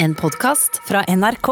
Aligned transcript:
En 0.00 0.12
podkast 0.14 0.76
fra 0.86 1.00
NRK. 1.08 1.48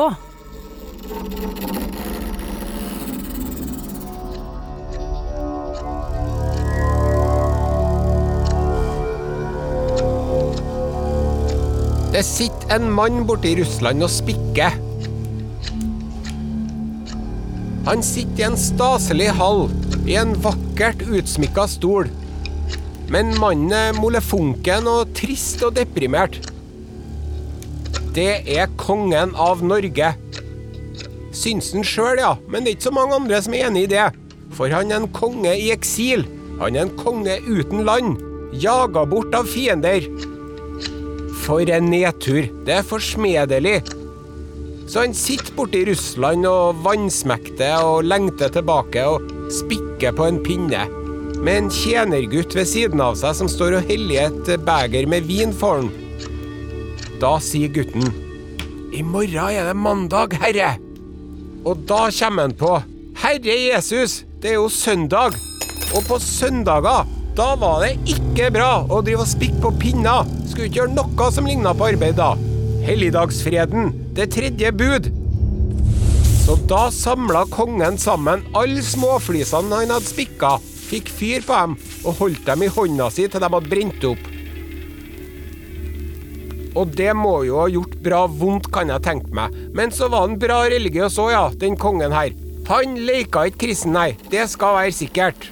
Det 12.12 12.22
sitter 12.22 12.77
en 12.77 12.87
mann 12.95 13.24
borte 13.27 13.51
i 13.51 13.56
Russland 13.59 14.06
og 14.06 14.14
spikker. 14.14 14.78
Han 17.90 18.06
sitter 18.06 18.44
i 18.44 18.46
en 18.52 18.54
staselig 18.54 19.32
hall, 19.42 19.66
i 20.06 20.20
en 20.22 20.38
vakkert 20.46 21.02
utsmykka 21.02 21.66
stol. 21.74 22.14
Men 23.10 23.34
mannen 23.42 23.74
er 23.74 23.98
molefonken 23.98 24.86
og 24.86 25.16
trist 25.18 25.66
og 25.66 25.80
deprimert. 25.82 26.45
Det 28.17 28.46
er 28.48 28.71
kongen 28.80 29.35
av 29.37 29.61
Norge. 29.61 30.15
Syns 31.37 31.66
han 31.74 31.84
sjøl, 31.84 32.16
ja, 32.23 32.30
men 32.48 32.65
det 32.65 32.70
er 32.70 32.77
ikke 32.79 32.87
så 32.87 32.93
mange 32.97 33.19
andre 33.19 33.41
som 33.45 33.52
er 33.52 33.66
enig 33.69 33.83
i 33.84 33.91
det. 33.93 34.07
For 34.57 34.73
han 34.73 34.88
er 34.88 35.02
en 35.02 35.11
konge 35.12 35.52
i 35.52 35.66
eksil. 35.74 36.24
Han 36.62 36.79
er 36.79 36.87
en 36.87 36.95
konge 36.97 37.34
uten 37.45 37.84
land. 37.84 38.16
Jaga 38.57 39.02
bort 39.10 39.37
av 39.37 39.51
fiender. 39.52 40.07
For 41.43 41.69
en 41.69 41.91
nedtur. 41.93 42.48
Det 42.65 42.79
er 42.79 42.88
forsmedelig. 42.88 43.83
Så 44.88 45.05
han 45.05 45.12
sitter 45.19 45.52
borte 45.59 45.83
i 45.83 45.85
Russland 45.91 46.48
og 46.48 46.80
vannsmekter 46.87 47.85
og 47.85 48.09
lengter 48.09 48.48
tilbake 48.55 49.05
og 49.10 49.29
spikker 49.52 50.16
på 50.16 50.30
en 50.30 50.41
pinne. 50.46 50.87
Med 51.37 51.66
en 51.66 51.71
tjenergutt 51.83 52.57
ved 52.57 52.73
siden 52.73 53.05
av 53.05 53.21
seg 53.21 53.37
som 53.43 53.52
står 53.52 53.83
og 53.83 53.93
heller 53.93 54.30
et 54.30 54.52
beger 54.65 55.12
med 55.12 55.29
vin 55.29 55.52
for 55.52 55.83
han. 55.83 56.05
Da 57.20 57.38
sier 57.41 57.70
gutten 57.73 58.05
I 58.93 59.01
morgen 59.01 59.48
er 59.48 59.70
det 59.70 59.77
mandag, 59.77 60.34
herre. 60.37 60.74
Og 61.66 61.80
da 61.88 62.07
kommer 62.13 62.46
han 62.46 62.54
på 62.57 62.74
Herre 63.16 63.54
Jesus, 63.57 64.21
det 64.43 64.53
er 64.53 64.59
jo 64.59 64.69
søndag. 64.69 65.39
Og 65.97 66.05
på 66.05 66.19
søndager, 66.21 67.09
da 67.37 67.47
var 67.57 67.81
det 67.85 67.97
ikke 68.13 68.51
bra 68.53 68.85
å 68.85 69.01
drive 69.05 69.25
og 69.25 69.31
spikke 69.31 69.63
på 69.65 69.73
pinner. 69.81 70.29
Skulle 70.45 70.69
ikke 70.69 70.83
gjøre 70.83 70.97
noe 70.99 71.31
som 71.33 71.49
ligna 71.49 71.73
på 71.77 71.89
arbeid 71.89 72.21
da. 72.21 72.35
Helligdagsfreden, 72.85 73.95
det 74.17 74.29
tredje 74.37 74.73
bud. 74.77 75.09
Så 76.45 76.61
da 76.69 76.87
samla 76.93 77.47
kongen 77.51 77.97
sammen 77.99 78.45
alle 78.55 78.85
småflisene 78.85 79.81
han 79.81 79.97
hadde 79.97 80.12
spikka, 80.12 80.59
fikk 80.61 81.09
fyr 81.11 81.49
på 81.49 81.65
dem 81.65 81.81
og 82.05 82.21
holdt 82.21 82.45
dem 82.47 82.62
i 82.62 82.71
hånda 82.71 83.09
si 83.11 83.25
til 83.27 83.43
de 83.43 83.49
hadde 83.57 83.73
brent 83.73 84.11
opp. 84.12 84.33
Og 86.77 86.93
det 86.97 87.13
må 87.17 87.39
jo 87.49 87.61
ha 87.63 87.69
gjort 87.73 87.97
bra 88.05 88.25
vondt, 88.29 88.71
kan 88.75 88.93
jeg 88.93 89.05
tenke 89.07 89.33
meg. 89.37 89.55
Men 89.77 89.95
så 89.95 90.11
var 90.13 90.27
han 90.27 90.39
bra 90.41 90.63
religiøs 90.69 91.17
òg, 91.23 91.33
ja, 91.33 91.45
den 91.63 91.79
kongen 91.81 92.13
her. 92.13 92.35
Han 92.69 92.99
leika 93.07 93.47
ikke 93.49 93.67
kristen, 93.67 93.95
nei. 93.97 94.11
Det 94.33 94.45
skal 94.53 94.81
være 94.81 94.95
sikkert. 94.95 95.49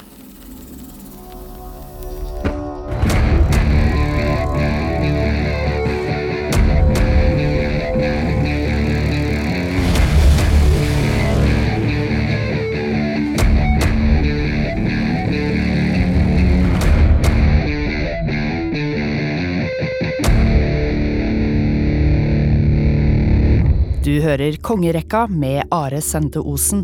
Hører 24.25 24.57
Kongerekka 24.65 25.27
med 25.29 25.67
Are 25.75 25.99
Sende 26.01 26.41
Osen. 26.41 26.81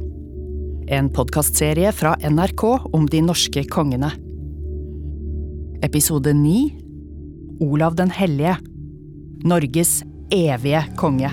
En 0.92 1.06
podkastserie 1.08 1.88
fra 1.96 2.12
NRK 2.20 2.64
om 2.92 3.06
de 3.08 3.22
norske 3.24 3.62
kongene. 3.72 4.10
Episode 5.86 6.34
9 6.36 7.64
Olav 7.64 7.96
den 7.96 8.12
hellige. 8.12 8.58
Norges 9.48 10.02
evige 10.36 10.82
konge. 11.00 11.32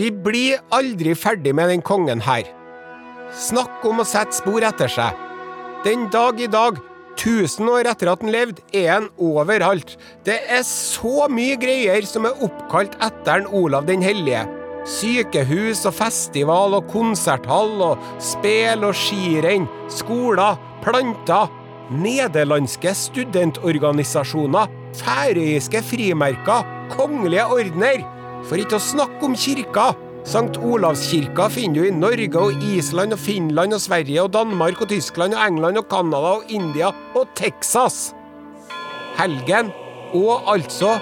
Vi 0.00 0.12
blir 0.24 0.62
aldri 0.72 1.12
ferdig 1.12 1.52
med 1.58 1.74
den 1.74 1.84
kongen 1.84 2.24
her. 2.24 2.48
Snakk 3.36 3.84
om 3.84 4.00
å 4.00 4.08
sette 4.08 4.40
spor 4.40 4.64
etter 4.64 4.88
seg. 4.88 5.26
Den 5.84 6.08
dag 6.12 6.40
i 6.40 6.48
dag, 6.48 6.80
tusen 7.20 7.68
år 7.68 7.90
etter 7.90 8.10
at 8.12 8.22
han 8.24 8.32
levde, 8.32 8.64
er 8.72 8.94
han 8.94 9.10
overalt. 9.20 9.96
Det 10.24 10.38
er 10.48 10.64
så 10.66 11.28
mye 11.32 11.58
greier 11.60 12.06
som 12.08 12.28
er 12.28 12.42
oppkalt 12.44 12.96
etter 13.04 13.42
en 13.42 13.50
Olav 13.60 13.88
den 13.90 14.04
hellige. 14.04 14.46
Sykehus 14.88 15.84
og 15.88 15.94
festival 15.98 16.78
og 16.78 16.88
konserthall 16.90 17.82
og 17.84 18.04
spel 18.24 18.86
og 18.88 18.96
skirenn, 18.96 19.68
skoler, 19.92 20.56
planter, 20.84 21.50
nederlandske 21.90 22.94
studentorganisasjoner, 22.96 24.70
færøyske 24.96 25.82
frimerker, 25.84 26.64
kongelige 26.94 27.44
ordener. 27.52 28.06
For 28.48 28.56
ikke 28.56 28.78
å 28.78 28.86
snakke 28.90 29.26
om 29.26 29.36
kirka. 29.36 29.90
Sankt 30.24 30.58
Olavskirka 30.60 31.48
finner 31.48 31.80
du 31.80 31.88
i 31.88 31.94
Norge 31.96 32.38
og 32.38 32.64
Island 32.74 33.16
og 33.16 33.18
Finland 33.18 33.74
og 33.74 33.80
Sverige 33.80 34.22
og 34.22 34.32
Danmark 34.34 34.80
og 34.84 34.90
Tyskland 34.92 35.34
og 35.34 35.46
England 35.48 35.80
og 35.80 35.86
Canada 35.90 36.34
og 36.36 36.42
India 36.48 36.92
og 37.16 37.28
Texas. 37.34 38.14
Helgen 39.16 39.72
og 40.14 40.52
altså 40.52 40.98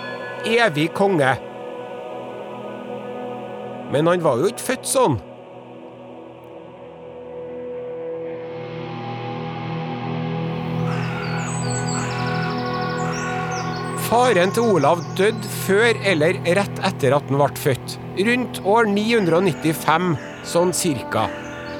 evig 0.47 0.91
konge. 0.95 1.35
Men 3.93 4.07
han 4.07 4.25
var 4.25 4.39
jo 4.39 4.53
ikke 4.53 4.69
født 4.71 4.87
sånn. 4.87 5.19
Faren 14.09 14.49
til 14.57 14.65
Olav 14.65 15.03
døde 15.19 15.49
før 15.67 15.99
eller 16.09 16.39
rett 16.57 16.79
etter 16.89 17.13
at 17.13 17.27
han 17.29 17.37
ble 17.37 17.49
født, 17.61 17.97
rundt 18.25 18.61
år 18.65 18.87
995, 18.89 20.15
sånn 20.49 20.73
cirka. 20.73 21.27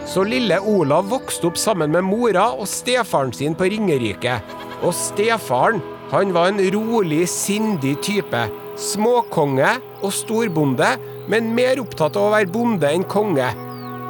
Så 0.05 0.27
lille 0.29 0.59
Olav 0.61 1.09
vokste 1.09 1.49
opp 1.49 1.57
sammen 1.57 1.95
med 1.95 2.05
mora 2.05 2.51
og 2.53 2.69
stefaren 2.69 3.33
sin 3.33 3.57
på 3.57 3.71
Ringerike. 3.73 4.35
Og 4.83 4.93
stefaren, 4.93 5.81
han 6.13 6.35
var 6.37 6.51
en 6.53 6.61
rolig, 6.75 7.23
sindig 7.33 7.95
type. 8.05 8.45
Småkonge 8.77 9.73
og 10.03 10.13
storbonde, 10.13 10.91
men 11.33 11.49
mer 11.57 11.81
opptatt 11.81 12.21
av 12.21 12.29
å 12.29 12.35
være 12.37 12.53
bonde 12.53 12.93
enn 12.93 13.09
konge. 13.09 13.49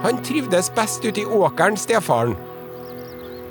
Han 0.03 0.19
trivdes 0.27 0.73
best 0.75 1.07
ute 1.07 1.23
i 1.23 1.31
åkeren, 1.39 1.79
stefaren. 1.79 2.35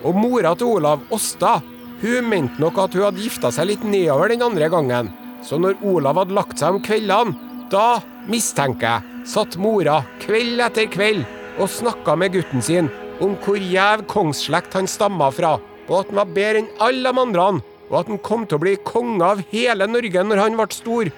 Og 0.03 0.19
mora 0.19 0.51
til 0.59 0.75
Olav, 0.75 1.07
Åsta, 1.15 1.61
hun 2.01 2.29
mente 2.29 2.61
nok 2.61 2.77
at 2.83 2.93
hun 2.93 3.07
hadde 3.07 3.23
gifta 3.23 3.51
seg 3.53 3.71
litt 3.71 3.85
nedover 3.87 4.29
den 4.31 4.45
andre 4.45 4.69
gangen. 4.69 5.09
Så 5.45 5.57
når 5.61 5.79
Olav 5.85 6.19
hadde 6.21 6.35
lagt 6.37 6.59
seg 6.59 6.75
om 6.75 6.83
kveldene, 6.83 7.35
da, 7.71 7.99
mistenker 8.29 8.87
jeg, 8.87 9.23
satt 9.27 9.57
mora 9.59 10.01
kveld 10.23 10.61
etter 10.63 10.87
kveld 10.91 11.25
og 11.57 11.71
snakka 11.71 12.15
med 12.19 12.35
gutten 12.37 12.63
sin 12.63 12.89
om 13.23 13.33
hvor 13.43 13.57
gjev 13.59 14.05
kongsslekt 14.11 14.77
han 14.77 14.87
stamma 14.89 15.29
fra, 15.33 15.55
og 15.87 15.95
at 15.99 16.11
han 16.11 16.19
var 16.21 16.33
bedre 16.35 16.61
enn 16.61 16.69
alle 16.83 17.11
de 17.11 17.23
andre, 17.23 17.47
og 17.87 17.95
at 18.01 18.11
han 18.11 18.21
kom 18.23 18.45
til 18.45 18.59
å 18.59 18.63
bli 18.63 18.75
konge 18.87 19.25
av 19.25 19.41
hele 19.51 19.87
Norge 19.89 20.23
når 20.27 20.43
han 20.43 20.59
ble 20.59 20.67
stor. 20.75 21.11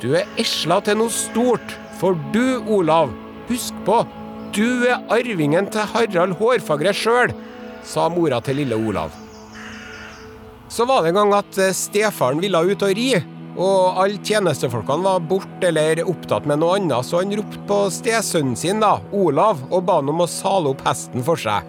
Du 0.00 0.12
er 0.16 0.28
esla 0.40 0.80
til 0.84 1.00
noe 1.00 1.12
stort, 1.12 1.74
for 2.00 2.16
du, 2.32 2.60
Olav, 2.70 3.10
husk 3.50 3.76
på, 3.88 4.02
du 4.56 4.86
er 4.88 5.02
arvingen 5.12 5.68
til 5.70 5.90
Harald 5.92 6.38
Hårfagre 6.38 6.94
sjøl, 6.96 7.34
sa 7.86 8.08
mora 8.12 8.40
til 8.44 8.62
lille 8.62 8.78
Olav. 8.78 9.29
Så 10.70 10.86
var 10.86 11.02
det 11.02 11.10
en 11.10 11.18
gang 11.18 11.32
at 11.34 11.58
eh, 11.58 11.74
stefaren 11.74 12.40
ville 12.42 12.60
ut 12.70 12.82
og 12.86 12.94
ri, 12.94 13.10
og 13.60 13.98
alle 13.98 14.20
tjenestefolkene 14.22 15.02
var 15.02 15.24
borte 15.26 15.66
eller 15.68 16.04
opptatt 16.06 16.46
med 16.46 16.60
noe 16.62 16.76
annet, 16.78 17.02
så 17.06 17.24
han 17.24 17.34
ropte 17.34 17.64
på 17.66 17.78
stesønnen 17.90 18.54
sin, 18.56 18.78
da, 18.82 19.00
Olav, 19.10 19.64
og 19.68 19.82
ba 19.88 19.98
han 19.98 20.12
om 20.12 20.22
å 20.22 20.28
sale 20.30 20.70
opp 20.70 20.84
hesten 20.86 21.26
for 21.26 21.40
seg. 21.40 21.66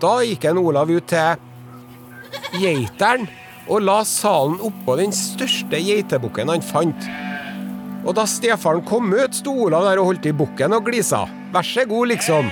Da 0.00 0.14
gikk 0.24 0.46
en 0.48 0.62
Olav 0.62 0.88
ut 0.88 1.10
til 1.10 2.56
geiteren 2.62 3.28
og 3.68 3.82
la 3.84 3.98
salen 4.08 4.56
oppå 4.64 4.96
den 4.96 5.12
største 5.12 5.80
geitebukken 5.82 6.48
han 6.48 6.64
fant. 6.64 7.08
Og 8.06 8.14
da 8.16 8.24
stefaren 8.30 8.80
kom 8.88 9.12
ut, 9.12 9.36
sto 9.36 9.52
Olav 9.66 9.84
der 9.84 10.00
og 10.00 10.14
holdt 10.14 10.30
i 10.30 10.32
bukken 10.32 10.72
og 10.72 10.86
glisa. 10.88 11.26
Vær 11.52 11.66
så 11.66 11.84
god, 11.88 12.14
liksom. 12.14 12.48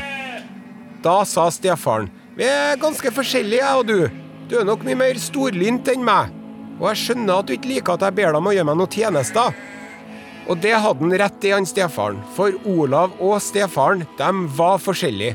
Da 1.06 1.22
sa 1.24 1.48
stefaren, 1.54 2.10
vi 2.36 2.44
er 2.50 2.76
ganske 2.82 3.12
forskjellige, 3.14 3.62
jeg 3.62 3.80
og 3.80 3.88
du. 3.88 4.25
Du 4.46 4.54
er 4.60 4.66
nok 4.66 4.84
mye 4.86 4.94
mer 4.94 5.18
storlynt 5.18 5.88
enn 5.90 6.04
meg, 6.06 6.30
og 6.78 6.84
jeg 6.92 7.00
skjønner 7.00 7.40
at 7.40 7.48
du 7.48 7.54
ikke 7.56 7.70
liker 7.72 7.96
at 7.96 8.04
jeg 8.06 8.14
ber 8.14 8.28
deg 8.30 8.38
om 8.38 8.46
å 8.46 8.52
gjøre 8.54 8.68
meg 8.68 8.76
noen 8.78 8.92
tjenester. 8.94 9.56
Og 10.46 10.60
det 10.62 10.76
hadde 10.78 11.02
han 11.02 11.14
rett 11.18 11.46
i, 11.48 11.50
han 11.50 11.66
stefaren, 11.66 12.20
for 12.36 12.54
Olav 12.70 13.16
og 13.18 13.40
stefaren, 13.42 14.04
de 14.20 14.28
var 14.54 14.78
forskjellige. 14.84 15.34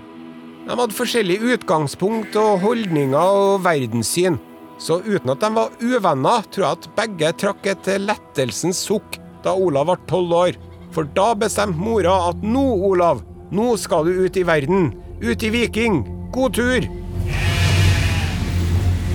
De 0.64 0.78
hadde 0.80 0.96
forskjellig 0.96 1.42
utgangspunkt 1.58 2.38
og 2.40 2.64
holdninger 2.64 3.42
og 3.42 3.66
verdenssyn. 3.66 4.40
Så 4.80 5.02
uten 5.04 5.34
at 5.34 5.44
de 5.44 5.52
var 5.58 5.76
uvenner, 5.84 6.48
tror 6.48 6.68
jeg 6.70 6.80
at 6.80 6.90
begge 7.02 7.34
trakk 7.44 7.68
et 7.74 7.92
lettelsens 8.00 8.80
sukk 8.88 9.20
da 9.44 9.58
Olav 9.58 9.92
ble 9.92 9.98
tolv 10.08 10.38
år. 10.40 10.62
For 10.96 11.10
da 11.18 11.34
bestemte 11.36 11.84
mora 11.84 12.16
at 12.30 12.40
nå, 12.46 12.64
Olav, 12.88 13.26
nå 13.52 13.74
skal 13.82 14.08
du 14.08 14.24
ut 14.24 14.40
i 14.40 14.48
verden. 14.48 14.94
Ut 15.20 15.44
i 15.44 15.52
Viking. 15.52 16.06
God 16.32 16.56
tur! 16.56 17.01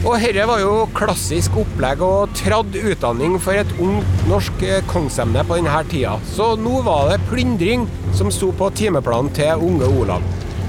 Og 0.06 0.20
herre 0.22 0.44
var 0.46 0.60
jo 0.62 0.84
klassisk 0.94 1.56
opplegg 1.58 2.02
og 2.06 2.34
tradd 2.38 2.76
utdanning 2.78 3.32
for 3.42 3.58
et 3.58 3.70
ungt 3.82 4.20
norsk 4.30 4.60
kongsemne 4.86 5.42
på 5.48 5.56
denne 5.58 5.80
tida. 5.90 6.12
Så 6.30 6.52
nå 6.62 6.78
var 6.86 7.08
det 7.10 7.24
plyndring 7.26 7.88
som 8.14 8.30
sto 8.30 8.52
på 8.54 8.68
timeplanen 8.78 9.32
til 9.34 9.64
unge 9.66 9.88
Olav. 9.90 10.22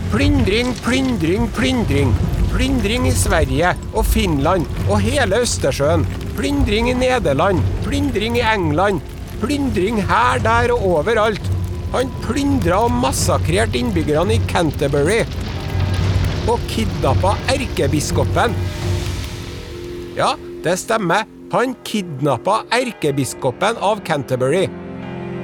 Plyndring, 0.10 0.72
plyndring, 0.82 1.46
plyndring. 1.54 2.16
Plyndring 2.50 3.06
i 3.06 3.14
Sverige 3.14 3.76
og 3.92 4.08
Finland 4.10 4.66
og 4.88 5.06
hele 5.06 5.44
Østersjøen. 5.46 6.08
Plyndring 6.40 6.90
i 6.90 6.98
Nederland. 6.98 7.62
Plyndring 7.86 8.40
i 8.42 8.46
England. 8.56 9.06
Plyndring 9.44 10.02
her, 10.10 10.42
der 10.42 10.74
og 10.74 10.82
overalt. 10.96 11.54
Han 11.94 12.10
plyndra 12.26 12.88
og 12.88 12.98
massakrerte 13.06 13.78
innbyggerne 13.78 14.40
i 14.40 14.42
Canterbury. 14.50 15.22
Og 16.50 16.58
kidnappa 16.74 17.38
erkebiskopen. 17.54 18.58
Ja, 20.18 20.34
det 20.64 20.78
stemmer. 20.82 21.28
Han 21.52 21.76
kidnappa 21.86 22.64
erkebiskopen 22.74 23.78
av 23.78 24.02
Canterbury. 24.06 24.66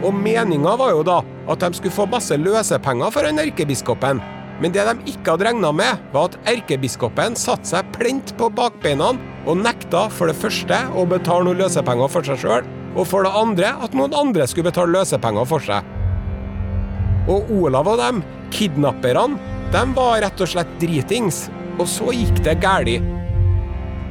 Og 0.04 0.16
meninga 0.18 0.74
var 0.80 0.96
jo 0.96 1.04
da 1.06 1.20
at 1.48 1.62
de 1.62 1.78
skulle 1.78 1.94
få 1.94 2.08
masse 2.10 2.36
løsepenger 2.42 3.14
for 3.14 3.30
han 3.30 3.40
erkebiskopen. 3.40 4.20
Men 4.62 4.74
det 4.74 4.84
de 4.88 5.14
ikke 5.14 5.36
hadde 5.36 5.48
regna 5.48 5.72
med, 5.76 6.02
var 6.14 6.32
at 6.32 6.50
erkebiskopen 6.50 7.38
satte 7.40 7.70
seg 7.70 7.94
plent 7.96 8.34
på 8.40 8.50
bakbeina 8.54 9.14
og 9.46 9.62
nekta 9.62 10.08
for 10.14 10.32
det 10.32 10.38
første 10.42 10.82
å 10.98 11.06
betale 11.10 11.48
noen 11.48 11.62
løsepenger 11.62 12.12
for 12.12 12.26
seg 12.28 12.42
sjøl, 12.42 12.70
og 12.94 13.08
for 13.10 13.26
det 13.26 13.34
andre 13.38 13.74
at 13.86 13.98
noen 13.98 14.14
andre 14.18 14.48
skulle 14.50 14.72
betale 14.72 14.98
løsepenger 14.98 15.50
for 15.50 15.64
seg. 15.64 15.86
Og 17.32 17.50
Olav 17.62 17.94
og 17.94 18.02
dem, 18.02 18.24
kidnapperne, 18.54 19.38
de 19.74 19.84
var 19.96 20.22
rett 20.26 20.42
og 20.44 20.50
slett 20.50 20.80
dritings. 20.82 21.46
Og 21.82 21.88
så 21.90 22.14
gikk 22.14 22.44
det 22.46 22.60
galt. 22.62 23.23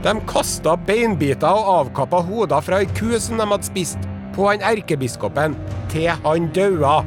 De 0.02 0.14
kasta 0.26 0.74
beinbiter 0.88 1.46
og 1.46 1.68
avkappa 1.76 2.24
hoder 2.26 2.64
fra 2.64 2.80
ei 2.82 2.88
ku 2.90 3.12
som 3.22 3.38
de 3.38 3.46
hadde 3.46 3.68
spist, 3.68 4.08
på 4.34 4.48
han 4.48 4.64
erkebiskopen, 4.66 5.54
til 5.92 6.10
han 6.24 6.48
daua. 6.56 7.02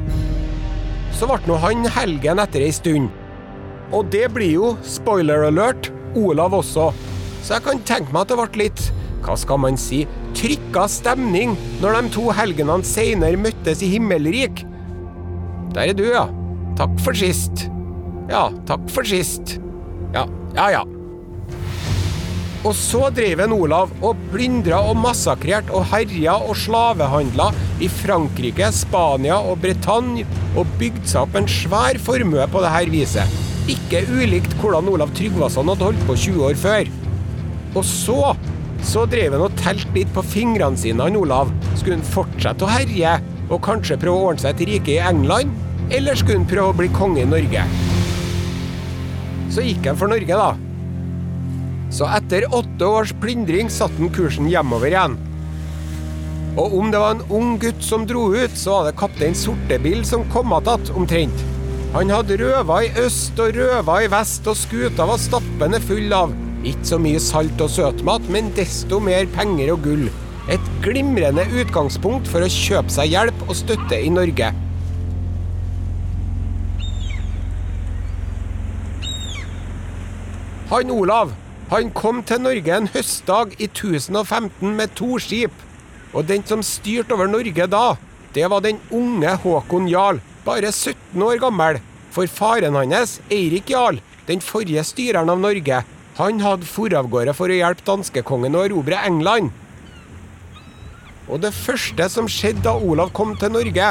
Så 1.16 1.28
ble 1.28 1.42
nå 1.48 1.58
han 1.60 1.84
helgen 1.92 2.40
etter 2.40 2.64
ei 2.64 2.72
stund. 2.72 3.10
Og 3.92 4.08
det 4.12 4.30
blir 4.32 4.54
jo, 4.54 4.70
spoiler 4.84 5.44
alert, 5.50 5.90
Olav 6.16 6.56
også. 6.56 6.88
Så 7.44 7.58
jeg 7.58 7.66
kan 7.66 7.84
tenke 7.86 8.14
meg 8.14 8.24
at 8.24 8.32
det 8.32 8.40
ble 8.40 8.62
litt, 8.64 8.86
hva 9.26 9.36
skal 9.36 9.60
man 9.60 9.76
si, 9.80 10.04
trykka 10.38 10.86
stemning 10.90 11.54
når 11.82 12.00
de 12.00 12.14
to 12.16 12.30
helgenene 12.34 12.86
seinere 12.86 13.40
møttes 13.40 13.84
i 13.84 13.92
himmelrik. 13.92 14.64
Der 15.76 15.92
er 15.92 15.96
du, 15.96 16.06
ja. 16.08 16.26
Takk 16.76 16.96
for 17.04 17.16
sist. 17.16 17.68
Ja, 18.32 18.48
takk 18.68 18.88
for 18.92 19.04
sist. 19.08 19.58
Ja, 20.16 20.24
ja 20.56 20.70
ja. 20.78 20.84
Og 22.64 22.72
så 22.74 23.10
drev 23.14 23.42
en 23.44 23.54
Olav 23.54 23.92
og 24.00 24.18
plyndra 24.32 24.80
og 24.88 24.96
massakrerte 24.98 25.74
og 25.76 25.84
herja 25.92 26.38
og 26.40 26.56
slavehandla 26.58 27.50
i 27.84 27.88
Frankrike, 27.92 28.70
Spania 28.74 29.38
og 29.38 29.60
Bretagne, 29.62 30.24
og 30.56 30.70
bygde 30.80 31.04
seg 31.06 31.26
opp 31.26 31.36
en 31.38 31.48
svær 31.50 32.00
formue 32.02 32.48
på 32.50 32.64
dette 32.64 32.92
viset. 32.94 33.38
Ikke 33.70 34.04
ulikt 34.08 34.54
hvordan 34.62 34.88
Olav 34.92 35.12
Tryggvason 35.18 35.68
hadde 35.72 35.90
holdt 35.90 36.04
på 36.08 36.18
20 36.26 36.44
år 36.48 36.60
før. 36.62 36.92
Og 37.76 37.82
så 37.84 38.20
så 38.86 39.02
drev 39.10 39.34
han 39.34 39.42
og 39.42 39.54
telte 39.58 39.94
litt 39.96 40.10
på 40.14 40.22
fingrene 40.22 40.78
sine, 40.78 41.02
han 41.02 41.16
Olav. 41.18 41.50
Skulle 41.74 41.98
han 41.98 42.06
fortsette 42.06 42.66
å 42.66 42.70
herje 42.70 43.16
og 43.48 43.62
kanskje 43.64 43.98
prøve 44.02 44.20
å 44.20 44.28
ordne 44.30 44.44
seg 44.44 44.54
et 44.54 44.68
rike 44.70 44.94
i 44.94 45.02
England? 45.02 45.54
Eller 45.90 46.18
skulle 46.18 46.40
han 46.40 46.48
prøve 46.50 46.70
å 46.70 46.78
bli 46.78 46.90
konge 46.94 47.24
i 47.24 47.30
Norge? 47.30 47.64
Så 49.50 49.64
gikk 49.64 49.86
han 49.90 49.98
for 49.98 50.12
Norge, 50.12 50.38
da. 50.38 50.65
Så 51.90 52.08
etter 52.10 52.48
åtte 52.54 52.86
års 52.86 53.14
plyndring 53.22 53.70
satte 53.70 54.00
han 54.00 54.12
kursen 54.14 54.48
hjemover 54.50 54.90
igjen. 54.90 55.16
Og 56.56 56.72
om 56.78 56.88
det 56.92 57.00
var 57.00 57.16
en 57.16 57.26
ung 57.36 57.58
gutt 57.60 57.82
som 57.84 58.06
dro 58.08 58.30
ut, 58.34 58.56
så 58.56 58.78
var 58.78 58.88
det 58.88 58.98
kaptein 58.98 59.34
Sortebil 59.36 60.04
som 60.04 60.24
kom 60.30 60.52
att 60.52 60.90
omtrent. 60.90 61.44
Han 61.92 62.10
hadde 62.10 62.36
røva 62.36 62.82
i 62.84 62.90
øst 63.00 63.38
og 63.40 63.54
røva 63.56 64.02
i 64.02 64.10
vest, 64.10 64.46
og 64.48 64.56
skuta 64.56 65.06
var 65.06 65.20
stappende 65.20 65.80
full 65.80 66.12
av 66.12 66.34
ikke 66.66 66.88
så 66.88 66.98
mye 66.98 67.20
salt 67.22 67.60
og 67.62 67.70
søtmat, 67.70 68.26
men 68.32 68.50
desto 68.56 68.98
mer 69.00 69.28
penger 69.36 69.72
og 69.74 69.84
gull. 69.86 70.08
Et 70.50 70.70
glimrende 70.82 71.44
utgangspunkt 71.60 72.28
for 72.30 72.42
å 72.42 72.50
kjøpe 72.50 72.90
seg 72.90 73.12
hjelp 73.12 73.46
og 73.46 73.54
støtte 73.58 73.98
i 74.02 74.10
Norge. 74.10 74.52
Han 80.70 80.90
Olav 80.90 81.30
han 81.70 81.90
kom 81.90 82.20
til 82.22 82.44
Norge 82.44 82.74
en 82.76 82.86
høstdag 82.94 83.56
i 83.58 83.66
1015 83.66 84.74
med 84.76 84.92
to 84.98 85.16
skip. 85.22 85.54
Og 86.14 86.28
den 86.28 86.44
som 86.46 86.62
styrte 86.62 87.16
over 87.16 87.26
Norge 87.30 87.66
da, 87.66 87.96
det 88.36 88.46
var 88.52 88.62
den 88.62 88.78
unge 88.94 89.32
Håkon 89.42 89.88
Jarl, 89.90 90.20
bare 90.46 90.70
17 90.70 91.22
år 91.26 91.40
gammel. 91.42 91.80
For 92.14 92.30
faren 92.30 92.78
hans, 92.78 93.18
Eirik 93.32 93.72
Jarl, 93.74 93.98
den 94.28 94.40
forrige 94.40 94.84
styreren 94.86 95.32
av 95.32 95.42
Norge, 95.42 95.82
han 96.16 96.40
hadde 96.40 96.68
for 96.70 96.94
av 96.96 97.10
gårde 97.12 97.34
for 97.36 97.52
å 97.52 97.58
hjelpe 97.58 97.84
danskekongen 97.84 98.56
å 98.56 98.64
erobre 98.68 99.02
England. 99.04 99.50
Og 101.26 101.42
det 101.42 101.52
første 101.52 102.06
som 102.12 102.30
skjedde 102.30 102.64
da 102.68 102.76
Olav 102.78 103.10
kom 103.16 103.34
til 103.36 103.52
Norge, 103.52 103.90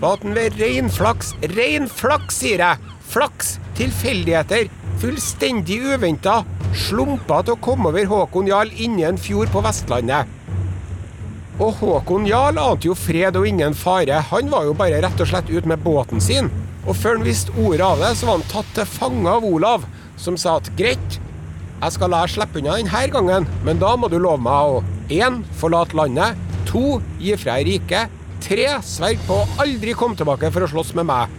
var 0.00 0.16
at 0.16 0.24
han 0.24 0.36
ved 0.36 0.56
rein 0.60 0.88
flaks, 0.92 1.34
rein 1.56 1.90
flaks, 1.90 2.38
sier 2.40 2.62
jeg, 2.62 2.94
flaks, 3.10 3.56
tilfeldigheter, 3.76 4.70
fullstendig 5.02 5.80
uventa, 5.96 6.44
slumpa 6.76 7.42
til 7.44 7.56
å 7.56 7.62
komme 7.62 7.90
over 7.90 8.08
Håkon 8.10 8.48
Jarl 8.50 8.72
inni 8.76 9.06
en 9.08 9.20
fjord 9.20 9.50
på 9.52 9.62
Vestlandet. 9.64 10.30
Og 11.56 11.78
Håkon 11.80 12.26
Jarl 12.28 12.58
ante 12.60 12.90
jo 12.90 12.96
fred 12.98 13.36
og 13.38 13.46
ingen 13.48 13.76
fare, 13.76 14.20
han 14.30 14.50
var 14.52 14.66
jo 14.68 14.74
bare 14.76 15.00
rett 15.04 15.22
og 15.24 15.30
slett 15.30 15.48
ut 15.52 15.68
med 15.68 15.80
båten 15.84 16.20
sin. 16.20 16.50
Og 16.86 16.94
før 16.94 17.16
han 17.16 17.26
visste 17.26 17.54
ordet 17.56 17.84
av 17.86 18.02
det, 18.02 18.12
så 18.18 18.28
var 18.28 18.38
han 18.38 18.50
tatt 18.50 18.74
til 18.76 18.88
fange 18.88 19.30
av 19.30 19.46
Olav, 19.48 19.86
som 20.20 20.36
sa 20.40 20.58
at 20.60 20.68
greit, 20.78 21.20
jeg 21.76 21.92
skal 21.92 22.12
la 22.12 22.22
deg 22.24 22.32
slippe 22.32 22.60
unna 22.60 22.76
denne 22.78 23.06
gangen, 23.12 23.48
men 23.64 23.80
da 23.80 23.90
må 24.00 24.08
du 24.08 24.16
love 24.16 24.40
meg 24.40 24.76
å 24.76 24.84
1. 25.12 25.42
Forlate 25.60 25.96
landet. 25.98 26.38
2. 26.70 26.84
Gi 27.20 27.34
fra 27.38 27.58
deg 27.58 27.68
riket. 27.68 28.14
3. 28.46 28.68
Sverg 28.84 29.20
på 29.26 29.42
å 29.42 29.48
aldri 29.62 29.92
komme 29.96 30.16
tilbake 30.16 30.48
for 30.54 30.64
å 30.64 30.70
slåss 30.70 30.94
med 30.96 31.08
meg. 31.10 31.32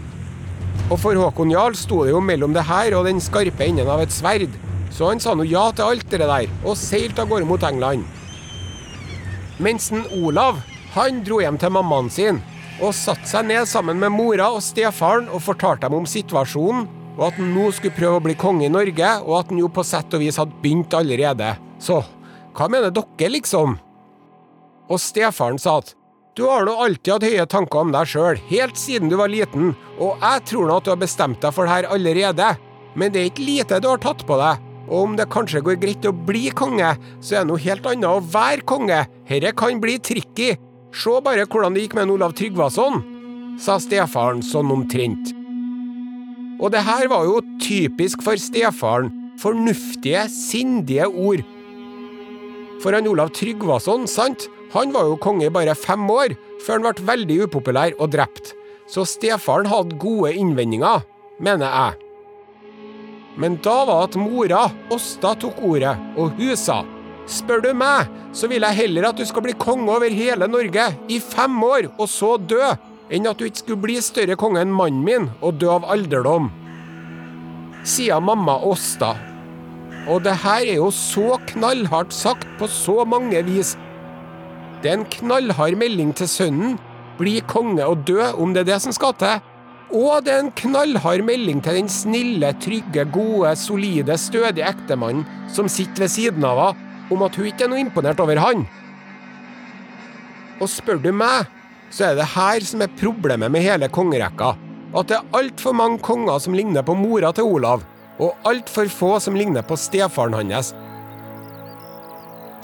Og 0.88 1.00
for 1.02 1.18
Håkon 1.18 1.52
Jarl 1.52 1.76
sto 1.76 2.04
det 2.06 2.14
jo 2.14 2.22
mellom 2.24 2.54
det 2.56 2.68
her 2.70 2.96
og 2.98 3.10
den 3.10 3.20
skarpe 3.24 3.66
enden 3.66 3.90
av 3.92 4.04
et 4.04 4.14
sverd. 4.14 4.54
Så 4.98 5.12
han 5.12 5.20
sa 5.22 5.36
nå 5.38 5.46
ja 5.46 5.68
til 5.78 5.86
alt 5.86 6.10
det 6.10 6.26
der, 6.26 6.48
og 6.66 6.78
seilte 6.80 7.22
av 7.22 7.30
gårde 7.30 7.46
mot 7.46 7.64
England. 7.64 8.06
Mens 9.62 9.92
Olav, 10.18 10.64
han 10.96 11.22
dro 11.26 11.38
hjem 11.42 11.60
til 11.62 11.74
mammaen 11.76 12.10
sin, 12.10 12.40
og 12.82 12.96
satte 12.98 13.30
seg 13.30 13.46
ned 13.50 13.70
sammen 13.70 14.02
med 14.02 14.14
mora 14.14 14.50
og 14.54 14.64
stefaren 14.66 15.30
og 15.30 15.44
fortalte 15.46 15.86
dem 15.86 16.00
om 16.00 16.10
situasjonen, 16.10 16.88
og 17.18 17.24
at 17.30 17.38
han 17.38 17.54
nå 17.54 17.70
skulle 17.74 17.98
prøve 17.98 18.20
å 18.20 18.26
bli 18.26 18.36
konge 18.38 18.66
i 18.66 18.74
Norge, 18.74 19.12
og 19.26 19.40
at 19.40 19.54
han 19.54 19.62
jo 19.62 19.70
på 19.74 19.86
sett 19.86 20.14
og 20.14 20.22
vis 20.22 20.38
hadde 20.42 20.58
begynt 20.62 20.94
allerede. 20.98 21.56
Så 21.82 22.02
hva 22.58 22.70
mener 22.70 22.94
dere, 22.94 23.32
liksom? 23.34 23.78
Og 24.90 25.02
stefaren 25.02 25.62
sa 25.62 25.80
at 25.82 25.94
du 26.38 26.46
har 26.46 26.66
nå 26.66 26.74
alltid 26.78 27.16
hatt 27.16 27.26
høye 27.26 27.50
tanker 27.50 27.82
om 27.82 27.94
deg 27.94 28.10
sjøl, 28.10 28.38
helt 28.50 28.78
siden 28.78 29.10
du 29.10 29.18
var 29.18 29.30
liten, 29.34 29.74
og 29.98 30.22
jeg 30.22 30.46
tror 30.50 30.70
nå 30.70 30.78
at 30.78 30.86
du 30.86 30.94
har 30.94 31.02
bestemt 31.02 31.42
deg 31.42 31.54
for 31.54 31.66
det 31.66 31.74
her 31.74 31.90
allerede, 31.94 32.54
men 32.98 33.14
det 33.14 33.22
er 33.22 33.32
ikke 33.32 33.46
lite 33.46 33.82
du 33.82 33.90
har 33.90 34.02
tatt 34.02 34.26
på 34.26 34.38
deg. 34.42 34.67
Og 34.88 35.04
om 35.04 35.16
det 35.20 35.28
kanskje 35.34 35.64
går 35.66 35.80
greit 35.82 36.08
å 36.08 36.14
bli 36.16 36.48
konge, 36.56 36.94
så 37.20 37.38
er 37.38 37.44
det 37.44 37.52
noe 37.52 37.64
helt 37.64 37.88
annet 37.90 38.08
å 38.08 38.24
være 38.24 38.64
konge. 38.68 39.04
Herre 39.28 39.54
kan 39.58 39.82
bli 39.84 39.98
tricky. 40.00 40.54
Se 40.96 41.18
bare 41.24 41.46
hvordan 41.46 41.76
det 41.76 41.84
gikk 41.86 41.98
med 41.98 42.14
Olav 42.14 42.34
Tryggvason, 42.38 43.04
sa 43.60 43.76
stefaren 43.82 44.40
sånn 44.46 44.72
omtrent. 44.74 45.34
Og 46.58 46.72
det 46.74 46.82
her 46.88 47.10
var 47.12 47.28
jo 47.28 47.42
typisk 47.62 48.24
for 48.26 48.40
stefaren. 48.42 49.12
Fornuftige, 49.38 50.24
sindige 50.34 51.06
ord. 51.06 51.44
For 52.82 52.96
han 52.96 53.10
Olav 53.10 53.30
Tryggvason, 53.38 54.08
sant, 54.10 54.48
han 54.74 54.96
var 54.96 55.06
jo 55.12 55.20
konge 55.22 55.46
i 55.48 55.54
bare 55.54 55.76
fem 55.78 56.08
år, 56.10 56.34
før 56.66 56.80
han 56.80 56.88
ble 56.88 57.08
veldig 57.12 57.38
upopulær 57.46 57.94
og 58.00 58.16
drept. 58.16 58.56
Så 58.90 59.06
stefaren 59.06 59.70
hadde 59.70 60.00
gode 60.02 60.34
innvendinger, 60.34 61.04
mener 61.44 61.68
jeg. 61.68 62.07
Men 63.38 63.60
da 63.62 63.84
var 63.86 64.08
at 64.08 64.18
mora, 64.18 64.68
Åsta, 64.94 65.36
tok 65.38 65.60
ordet, 65.62 65.94
og 66.18 66.38
hun 66.40 66.58
sa 66.58 66.82
Spør 67.28 67.60
du 67.66 67.74
meg, 67.76 68.08
så 68.32 68.48
vil 68.48 68.64
jeg 68.64 68.78
heller 68.78 69.10
at 69.10 69.18
du 69.20 69.26
skal 69.28 69.44
bli 69.44 69.54
konge 69.60 69.92
over 69.92 70.14
hele 70.16 70.48
Norge 70.48 70.86
i 71.12 71.18
fem 71.20 71.58
år, 71.64 71.90
og 72.00 72.08
så 72.08 72.38
dø, 72.40 72.72
enn 73.12 73.28
at 73.28 73.40
du 73.40 73.48
ikke 73.48 73.66
skulle 73.66 73.84
bli 73.84 73.98
større 74.04 74.38
konge 74.40 74.64
enn 74.64 74.72
mannen 74.72 75.04
min 75.04 75.28
og 75.42 75.60
dø 75.60 75.68
av 75.74 75.88
alderdom. 75.92 76.48
Sier 77.88 78.24
mamma 78.24 78.58
Åsta. 78.68 79.14
Og 80.08 80.24
det 80.24 80.38
her 80.46 80.64
er 80.64 80.80
jo 80.80 80.88
så 80.96 81.36
knallhardt 81.52 82.16
sagt 82.16 82.48
på 82.60 82.70
så 82.72 83.04
mange 83.04 83.44
vis. 83.48 83.76
Det 84.82 84.92
er 84.92 85.02
en 85.02 85.10
knallhard 85.18 85.76
melding 85.80 86.14
til 86.16 86.32
sønnen. 86.32 86.78
Bli 87.20 87.42
konge 87.50 87.84
og 87.84 88.08
dø, 88.08 88.22
om 88.40 88.56
det 88.56 88.64
er 88.64 88.72
det 88.72 88.82
som 88.86 88.96
skal 88.96 89.16
til. 89.20 89.44
Og 89.96 90.26
det 90.26 90.34
er 90.34 90.42
en 90.44 90.56
knallhard 90.60 91.24
melding 91.24 91.62
til 91.64 91.78
den 91.80 91.92
snille, 91.92 92.50
trygge, 92.64 93.06
gode, 93.14 93.54
solide, 93.56 94.18
stødige 94.20 94.68
ektemannen 94.68 95.24
som 95.54 95.70
sitter 95.72 96.06
ved 96.06 96.12
siden 96.12 96.48
av 96.48 96.60
henne, 96.60 96.84
om 97.08 97.22
at 97.24 97.38
hun 97.40 97.48
ikke 97.48 97.64
er 97.64 97.72
noe 97.72 97.80
imponert 97.80 98.20
over 98.20 98.40
han. 98.44 98.66
Og 100.60 100.68
spør 100.68 101.00
du 101.00 101.14
meg, 101.16 101.48
så 101.88 102.10
er 102.10 102.18
det 102.20 102.34
her 102.34 102.66
som 102.68 102.84
er 102.84 102.98
problemet 103.00 103.54
med 103.54 103.64
hele 103.64 103.88
kongerekka. 103.88 104.58
At 104.92 105.08
det 105.08 105.22
er 105.22 105.38
altfor 105.40 105.76
mange 105.78 106.02
konger 106.04 106.42
som 106.44 106.56
ligner 106.58 106.84
på 106.84 106.98
mora 107.00 107.32
til 107.36 107.48
Olav, 107.48 107.86
og 108.20 108.48
altfor 108.50 108.92
få 108.92 109.14
som 109.24 109.38
ligner 109.40 109.64
på 109.64 109.78
stefaren 109.80 110.36
hans. 110.36 110.74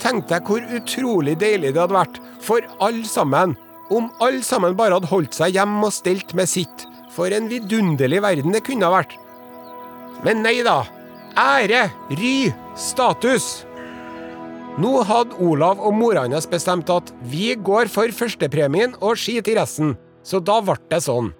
Tenk 0.02 0.26
deg 0.28 0.44
hvor 0.44 0.64
utrolig 0.76 1.38
deilig 1.40 1.72
det 1.72 1.80
hadde 1.80 1.96
vært 1.96 2.20
for 2.44 2.66
alle 2.84 3.08
sammen 3.08 3.54
om 3.94 4.10
alle 4.24 4.42
sammen 4.44 4.76
bare 4.76 4.98
hadde 4.98 5.08
holdt 5.08 5.36
seg 5.36 5.56
hjemme 5.56 5.86
og 5.88 5.94
stelt 5.94 6.34
med 6.36 6.50
sitt. 6.50 6.84
For 7.14 7.30
en 7.34 7.46
vidunderlig 7.50 8.20
verden 8.24 8.54
det 8.54 8.64
kunne 8.66 8.88
ha 8.88 8.98
vært. 8.98 9.14
Men 10.26 10.42
nei 10.42 10.58
da. 10.66 10.82
Ære, 11.38 11.88
ry, 12.14 12.34
status. 12.78 13.64
Nå 14.78 15.04
hadde 15.06 15.38
Olav 15.42 15.78
og 15.78 15.94
mora 15.94 16.24
hans 16.26 16.48
bestemt 16.50 16.90
at 16.90 17.12
vi 17.30 17.52
går 17.54 17.90
for 17.90 18.10
førstepremien 18.14 18.96
og 19.00 19.18
skit 19.20 19.50
i 19.50 19.56
resten, 19.58 19.94
så 20.26 20.40
da 20.42 20.58
ble 20.64 20.74
det 20.90 21.02
sånn. 21.04 21.30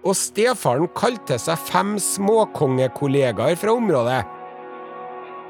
Og 0.00 0.16
stefaren 0.16 0.88
kalte 0.96 1.36
seg 1.40 1.60
fem 1.68 1.98
småkongekollegaer 2.00 3.58
fra 3.60 3.74
området. 3.76 4.22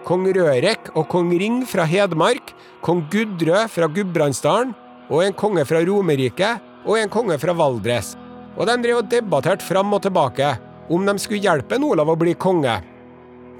Kong 0.08 0.24
Rørek 0.34 0.90
og 0.96 1.06
kong 1.12 1.30
Ring 1.38 1.60
fra 1.68 1.84
Hedmark, 1.86 2.54
kong 2.82 3.04
Gudrød 3.12 3.70
fra 3.70 3.86
Gudbrandsdalen, 3.86 4.72
og 5.10 5.22
en 5.22 5.36
konge 5.38 5.62
fra 5.66 5.82
Romerike 5.86 6.56
og 6.86 6.96
en 6.98 7.12
konge 7.12 7.38
fra 7.38 7.54
Valdres. 7.54 8.16
Og 8.60 8.68
de 8.68 8.76
drev 8.84 9.00
og 9.00 9.08
debatterte 9.08 9.64
fram 9.64 9.94
og 9.96 10.02
tilbake 10.04 10.52
om 10.92 11.06
de 11.08 11.16
skulle 11.22 11.40
hjelpe 11.40 11.78
en 11.78 11.86
Olav 11.86 12.10
å 12.12 12.18
bli 12.20 12.34
konge. 12.36 12.76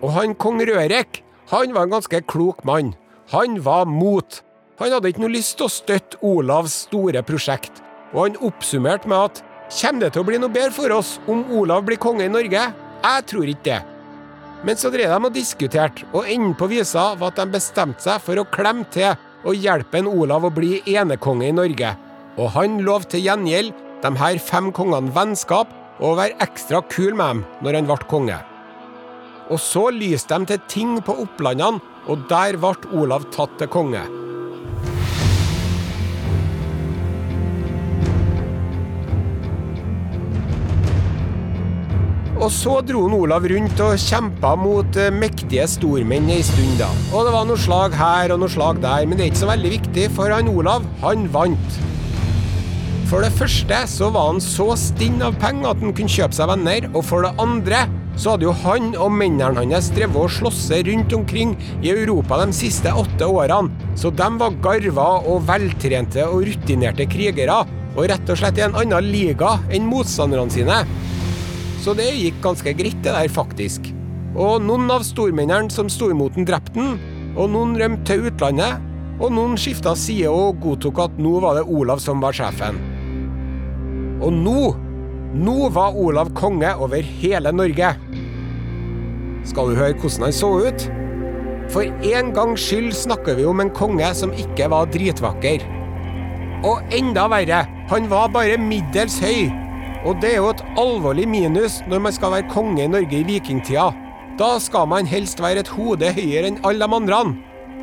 Og 0.04 0.12
han 0.12 0.34
kong 0.36 0.60
Rørek, 0.68 1.22
han 1.50 1.72
var 1.72 1.86
en 1.86 1.94
ganske 1.96 2.20
klok 2.28 2.60
mann. 2.68 2.92
Han 3.32 3.56
var 3.64 3.88
mot. 3.88 4.42
Han 4.80 4.92
hadde 4.92 5.12
ikke 5.12 5.22
noe 5.24 5.32
lyst 5.32 5.56
til 5.56 5.68
å 5.68 5.72
støtte 5.72 6.18
Olavs 6.26 6.82
store 6.86 7.22
prosjekt, 7.24 7.80
og 8.12 8.24
han 8.24 8.42
oppsummerte 8.50 9.08
med 9.08 9.30
at 9.30 9.46
Kommer 9.70 10.02
det 10.02 10.08
til 10.16 10.24
å 10.24 10.26
bli 10.26 10.38
noe 10.42 10.50
bedre 10.50 10.74
for 10.74 10.90
oss 10.90 11.12
om 11.30 11.44
Olav 11.54 11.84
blir 11.86 11.98
konge 12.02 12.24
i 12.26 12.32
Norge? 12.32 12.62
Jeg 13.04 13.26
tror 13.30 13.50
ikke 13.52 13.68
det. 13.68 13.76
Men 14.66 14.76
så 14.76 14.90
drev 14.90 15.12
de 15.14 15.28
og 15.28 15.36
diskuterte, 15.36 16.08
og 16.10 16.26
enden 16.26 16.56
på 16.58 16.66
visa 16.72 17.12
var 17.20 17.30
at 17.30 17.38
de 17.38 17.54
bestemte 17.54 18.02
seg 18.02 18.18
for 18.24 18.40
å 18.40 18.48
klemme 18.50 18.88
til 18.90 19.14
og 19.46 19.54
hjelpe 19.54 20.00
en 20.00 20.10
Olav 20.10 20.48
å 20.48 20.50
bli 20.52 20.80
enekonge 20.90 21.46
i 21.48 21.54
Norge. 21.54 21.92
Og 22.34 22.50
han 22.56 22.80
lovte 22.82 23.14
til 23.14 23.28
gjengjeld 23.28 23.78
de 24.02 24.14
her 24.16 24.38
fem 24.40 24.70
kongene 24.72 25.12
vennskap 25.16 25.74
og 26.00 26.16
være 26.20 26.38
ekstra 26.44 26.80
kul 26.92 27.12
med 27.12 27.26
dem 27.34 27.44
når 27.64 27.80
han 27.80 27.90
ble 27.90 27.98
konge. 28.12 28.38
Og 29.50 29.58
så 29.60 29.88
lyste 29.92 30.38
de 30.38 30.52
til 30.52 30.64
ting 30.70 30.96
på 31.04 31.16
Opplandene, 31.24 31.82
og 32.08 32.24
der 32.30 32.56
ble 32.62 32.74
Olav 32.96 33.26
tatt 33.34 33.58
til 33.60 33.70
konge. 33.70 34.06
Og 42.40 42.48
så 42.48 42.78
dro 42.88 43.02
han 43.04 43.18
Olav 43.18 43.44
rundt 43.52 43.82
og 43.84 43.98
kjempa 44.00 44.54
mot 44.56 44.96
eh, 44.96 45.10
mektige 45.12 45.66
stormenn 45.68 46.30
ei 46.32 46.40
stund, 46.46 46.78
da. 46.80 46.88
Og 47.12 47.26
det 47.26 47.34
var 47.34 47.44
noe 47.50 47.60
slag 47.60 47.98
her 48.00 48.32
og 48.32 48.40
noe 48.40 48.54
slag 48.54 48.80
der, 48.80 49.04
men 49.04 49.20
det 49.20 49.26
er 49.26 49.32
ikke 49.34 49.42
så 49.42 49.50
veldig 49.52 49.76
viktig, 49.76 50.08
for 50.16 50.32
han 50.32 50.48
Olav, 50.48 50.88
han 51.04 51.28
vant. 51.34 51.80
For 53.10 53.24
det 53.26 53.32
første 53.34 53.74
så 53.90 54.06
var 54.14 54.28
han 54.28 54.36
så 54.38 54.68
stinn 54.78 55.16
av 55.26 55.34
penger 55.42 55.72
at 55.72 55.80
han 55.82 55.94
kunne 55.98 56.12
kjøpe 56.14 56.36
seg 56.36 56.46
venner, 56.46 56.84
og 56.92 57.02
for 57.08 57.26
det 57.26 57.32
andre 57.42 57.80
så 58.14 58.36
hadde 58.36 58.46
jo 58.46 58.52
han 58.62 58.92
og 59.02 59.10
mennene 59.18 59.64
hans 59.64 59.88
drevet 59.96 60.18
og 60.20 60.30
slåss 60.30 60.68
rundt 60.86 61.14
omkring 61.16 61.56
i 61.82 61.90
Europa 61.90 62.38
de 62.44 62.54
siste 62.54 62.92
åtte 62.94 63.26
årene, 63.26 63.72
så 63.98 64.12
de 64.14 64.28
var 64.38 64.54
garva 64.62 65.08
og 65.24 65.42
veltrente 65.48 66.22
og 66.28 66.44
rutinerte 66.46 67.08
krigere, 67.10 67.56
og 67.96 68.06
rett 68.12 68.30
og 68.30 68.38
slett 68.38 68.60
i 68.60 68.64
en 68.68 68.78
annen 68.78 69.10
liga 69.10 69.56
enn 69.74 69.90
motstanderne 69.90 70.54
sine. 70.54 70.78
Så 71.82 71.96
det 71.98 72.12
gikk 72.14 72.38
ganske 72.44 72.76
greit, 72.78 73.00
det 73.02 73.10
der, 73.10 73.32
faktisk. 73.32 73.90
Og 74.38 74.62
noen 74.62 74.86
av 74.94 75.02
stormennene 75.02 75.74
som 75.74 75.90
sto 75.90 76.12
imot 76.14 76.38
den, 76.38 76.46
drepte 76.46 76.78
den, 76.78 76.94
og 77.34 77.50
noen 77.56 77.74
rømte 77.80 78.06
til 78.12 78.30
utlandet, 78.30 78.78
og 79.18 79.34
noen 79.34 79.58
skifta 79.58 79.96
side 79.98 80.30
og 80.30 80.62
godtok 80.62 81.02
at 81.08 81.18
nå 81.18 81.40
var 81.42 81.58
det 81.58 81.66
Olav 81.66 81.98
som 82.04 82.22
var 82.22 82.38
sjefen. 82.38 82.78
Og 84.20 84.32
nå, 84.36 84.70
nå 85.34 85.58
var 85.74 85.96
Olav 85.96 86.32
konge 86.36 86.70
over 86.76 87.04
hele 87.20 87.52
Norge. 87.54 87.94
Skal 89.48 89.70
du 89.70 89.78
høre 89.78 89.96
hvordan 89.96 90.28
han 90.28 90.36
så 90.36 90.50
ut? 90.68 90.86
For 91.70 91.86
en 91.86 92.32
gangs 92.34 92.62
skyld 92.66 92.90
snakker 92.98 93.38
vi 93.38 93.46
om 93.46 93.62
en 93.62 93.72
konge 93.72 94.08
som 94.18 94.34
ikke 94.36 94.68
var 94.72 94.90
dritvakker. 94.92 95.64
Og 96.66 96.92
enda 96.92 97.24
verre, 97.32 97.62
han 97.88 98.08
var 98.10 98.32
bare 98.34 98.58
middels 98.60 99.16
høy, 99.22 99.48
og 100.04 100.18
det 100.20 100.34
er 100.34 100.40
jo 100.40 100.50
et 100.52 100.64
alvorlig 100.80 101.26
minus 101.28 101.78
når 101.88 102.02
man 102.04 102.16
skal 102.16 102.34
være 102.34 102.50
konge 102.52 102.84
i 102.84 102.90
Norge 102.90 103.20
i 103.20 103.26
vikingtida. 103.26 103.90
Da 104.40 104.54
skal 104.62 104.88
man 104.88 105.08
helst 105.08 105.40
være 105.42 105.64
et 105.64 105.72
hode 105.76 106.12
høyere 106.16 106.50
enn 106.50 106.60
alle 106.66 106.88
de 106.88 106.96
andre. 107.00 107.22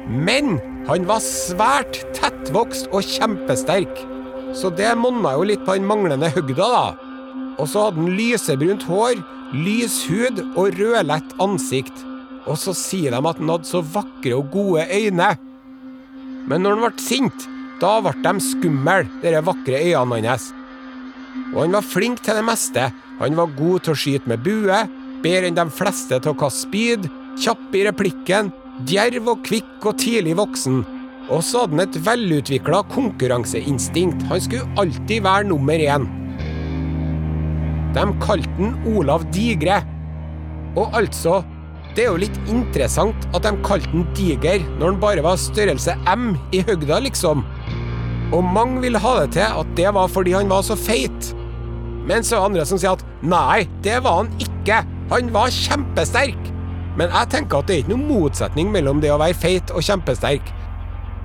Men 0.08 0.58
han 0.88 1.08
var 1.10 1.24
svært 1.24 2.00
tettvokst 2.17 2.89
og 2.96 3.06
kjempesterk. 3.06 4.17
Så 4.58 4.72
det 4.74 4.90
monna 4.98 5.36
jo 5.38 5.46
litt 5.46 5.66
på 5.66 5.76
den 5.78 5.86
manglende 5.86 6.32
høgda, 6.34 6.68
da. 6.74 6.86
Og 7.58 7.68
så 7.70 7.88
hadde 7.88 8.02
han 8.02 8.16
lysebrunt 8.18 8.86
hår, 8.90 9.20
lys 9.54 10.00
hud 10.10 10.42
og 10.58 10.78
rødlett 10.80 11.36
ansikt. 11.44 12.04
Og 12.48 12.58
så 12.60 12.74
sier 12.78 13.14
de 13.14 13.22
at 13.22 13.42
han 13.42 13.52
hadde 13.54 13.70
så 13.70 13.84
vakre 13.86 14.38
og 14.38 14.50
gode 14.54 14.88
øyne. 14.90 15.30
Men 16.48 16.64
når 16.64 16.78
han 16.78 16.86
ble 16.88 17.06
sint, 17.06 17.48
da 17.82 17.98
ble 18.02 18.16
de 18.24 18.34
skumle, 18.42 19.02
de 19.22 19.36
vakre 19.46 19.84
øynene 19.84 20.32
hans. 20.32 20.50
Og 21.54 21.64
han 21.64 21.78
var 21.78 21.86
flink 21.86 22.24
til 22.26 22.40
det 22.40 22.46
meste. 22.48 22.90
Han 23.22 23.38
var 23.38 23.54
god 23.58 23.86
til 23.86 23.94
å 23.94 24.00
skyte 24.02 24.32
med 24.32 24.42
bue, 24.46 24.84
bedre 25.22 25.50
enn 25.50 25.58
de 25.58 25.70
fleste 25.74 26.18
til 26.18 26.34
å 26.34 26.40
kaste 26.40 26.66
spyd, 26.66 27.10
kjapp 27.38 27.78
i 27.78 27.86
replikken, 27.88 28.52
djerv 28.90 29.34
og 29.34 29.44
kvikk 29.46 29.86
og 29.86 30.00
tidlig 30.02 30.38
voksen. 30.38 30.82
Og 31.28 31.44
så 31.44 31.64
hadde 31.64 31.76
han 31.76 31.84
et 31.84 32.00
velutvikla 32.06 32.84
konkurranseinstinkt. 32.94 34.24
Han 34.30 34.42
skulle 34.44 34.80
alltid 34.80 35.26
være 35.26 35.50
nummer 35.50 35.84
én. 35.84 36.08
De 37.96 38.06
kalte 38.24 38.54
han 38.60 38.76
Olav 38.96 39.26
Digre. 39.36 39.82
Og 40.78 40.96
altså, 40.96 41.42
det 41.98 42.06
er 42.06 42.12
jo 42.12 42.22
litt 42.22 42.38
interessant 42.52 43.28
at 43.34 43.44
de 43.44 43.54
kalte 43.66 43.92
han 43.92 44.06
Diger 44.16 44.64
når 44.78 44.92
han 44.92 45.02
bare 45.02 45.26
var 45.26 45.40
størrelse 45.42 45.98
M 46.14 46.36
i 46.56 46.62
høgda, 46.64 47.02
liksom. 47.04 47.44
Og 48.36 48.44
mange 48.44 48.84
vil 48.84 49.00
ha 49.00 49.14
det 49.22 49.34
til 49.38 49.60
at 49.64 49.76
det 49.80 49.92
var 49.96 50.12
fordi 50.12 50.36
han 50.36 50.52
var 50.52 50.64
så 50.68 50.78
feit. 50.80 51.32
Men 52.08 52.24
så 52.24 52.38
er 52.38 52.40
det 52.40 52.50
andre 52.52 52.68
som 52.70 52.80
sier 52.80 52.96
at 52.96 53.04
nei, 53.26 53.66
det 53.84 53.98
var 54.06 54.22
han 54.22 54.32
ikke. 54.40 54.84
Han 55.12 55.34
var 55.36 55.52
kjempesterk. 55.52 56.54
Men 56.98 57.12
jeg 57.14 57.32
tenker 57.34 57.60
at 57.60 57.68
det 57.68 57.76
er 57.76 57.84
ikke 57.84 57.94
noen 57.96 58.08
motsetning 58.10 58.72
mellom 58.74 59.02
det 59.04 59.12
å 59.14 59.20
være 59.22 59.38
feit 59.38 59.74
og 59.76 59.84
kjempesterk. 59.86 60.54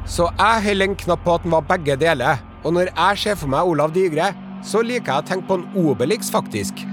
Så 0.09 0.27
jeg 0.35 0.65
holder 0.67 0.89
en 0.89 0.97
knapp 0.99 1.23
på 1.25 1.37
at 1.37 1.45
den 1.45 1.55
var 1.55 1.69
begge 1.69 1.97
deler. 2.01 2.43
Og 2.63 2.75
når 2.75 2.91
jeg 2.91 3.21
ser 3.23 3.39
for 3.39 3.51
meg 3.51 3.69
Olav 3.69 3.95
Digre, 3.95 4.33
så 4.67 4.83
liker 4.83 5.13
jeg 5.13 5.23
å 5.23 5.29
tenke 5.29 5.49
på 5.49 5.59
en 5.59 5.69
Obelix, 5.79 6.31
faktisk. 6.31 6.85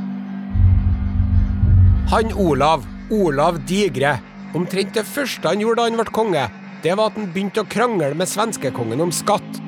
Han 2.09 2.33
Olav, 2.41 2.85
Olav 3.13 3.59
Digre, 3.69 4.15
omtrent 4.57 4.95
det 4.97 5.05
første 5.05 5.45
han 5.45 5.61
gjorde 5.61 5.83
da 5.83 5.89
han 5.89 5.99
ble 5.99 6.13
konge, 6.13 6.47
det 6.81 6.95
var 6.95 7.11
at 7.11 7.19
han 7.19 7.29
begynte 7.33 7.61
å 7.61 7.69
krangle 7.69 8.13
med 8.17 8.29
svenskekongen 8.29 9.03
om 9.03 9.11
skatt. 9.13 9.59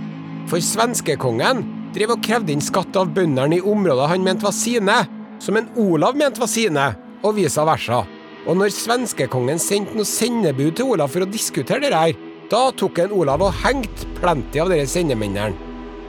For 0.50 0.64
svenskekongen 0.64 1.62
drev 1.94 2.16
og 2.16 2.24
krevde 2.26 2.54
inn 2.54 2.64
skatt 2.64 2.98
av 2.98 3.12
bøndene 3.14 3.60
i 3.60 3.66
områder 3.68 4.10
han 4.14 4.26
mente 4.26 4.48
var 4.48 4.56
sine, 4.56 4.98
som 5.44 5.58
en 5.60 5.70
Olav 5.82 6.18
mente 6.18 6.42
var 6.42 6.50
sine, 6.50 6.88
og 7.22 7.36
vice 7.38 7.62
versa. 7.68 8.02
Og 8.50 8.58
når 8.58 8.74
svenskekongen 8.74 9.62
sendte 9.62 9.98
noe 9.98 10.08
sendebud 10.08 10.74
til 10.78 10.96
Olav 10.96 11.12
for 11.14 11.26
å 11.26 11.30
diskutere 11.30 11.84
det 11.84 11.94
her, 11.94 12.16
da 12.51 12.65
tok 12.75 13.00
en 13.00 13.13
Olav 13.15 13.43
og 13.46 13.53
hengte 13.63 14.08
plenty 14.17 14.60
av 14.60 14.72
dere 14.72 14.88
sendemennene. 14.89 15.55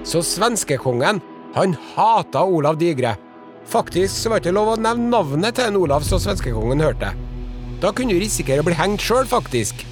Så 0.03 0.25
svenskekongen, 0.27 1.21
han 1.55 1.77
hata 1.95 2.43
Olav 2.43 2.81
Digre. 2.81 3.15
Faktisk 3.71 4.17
så 4.17 4.33
var 4.33 4.41
det 4.41 4.51
ikke 4.51 4.57
lov 4.57 4.73
å 4.73 4.81
nevne 4.83 5.13
navnet 5.13 5.55
til 5.55 5.71
en 5.71 5.79
Olav 5.79 6.03
så 6.07 6.19
svenskekongen 6.19 6.83
hørte. 6.83 7.13
Da 7.83 7.93
kunne 7.95 8.17
du 8.17 8.23
risikere 8.23 8.63
å 8.63 8.67
bli 8.67 8.75
hengt 8.79 9.05
sjøl, 9.05 9.29
faktisk. 9.31 9.85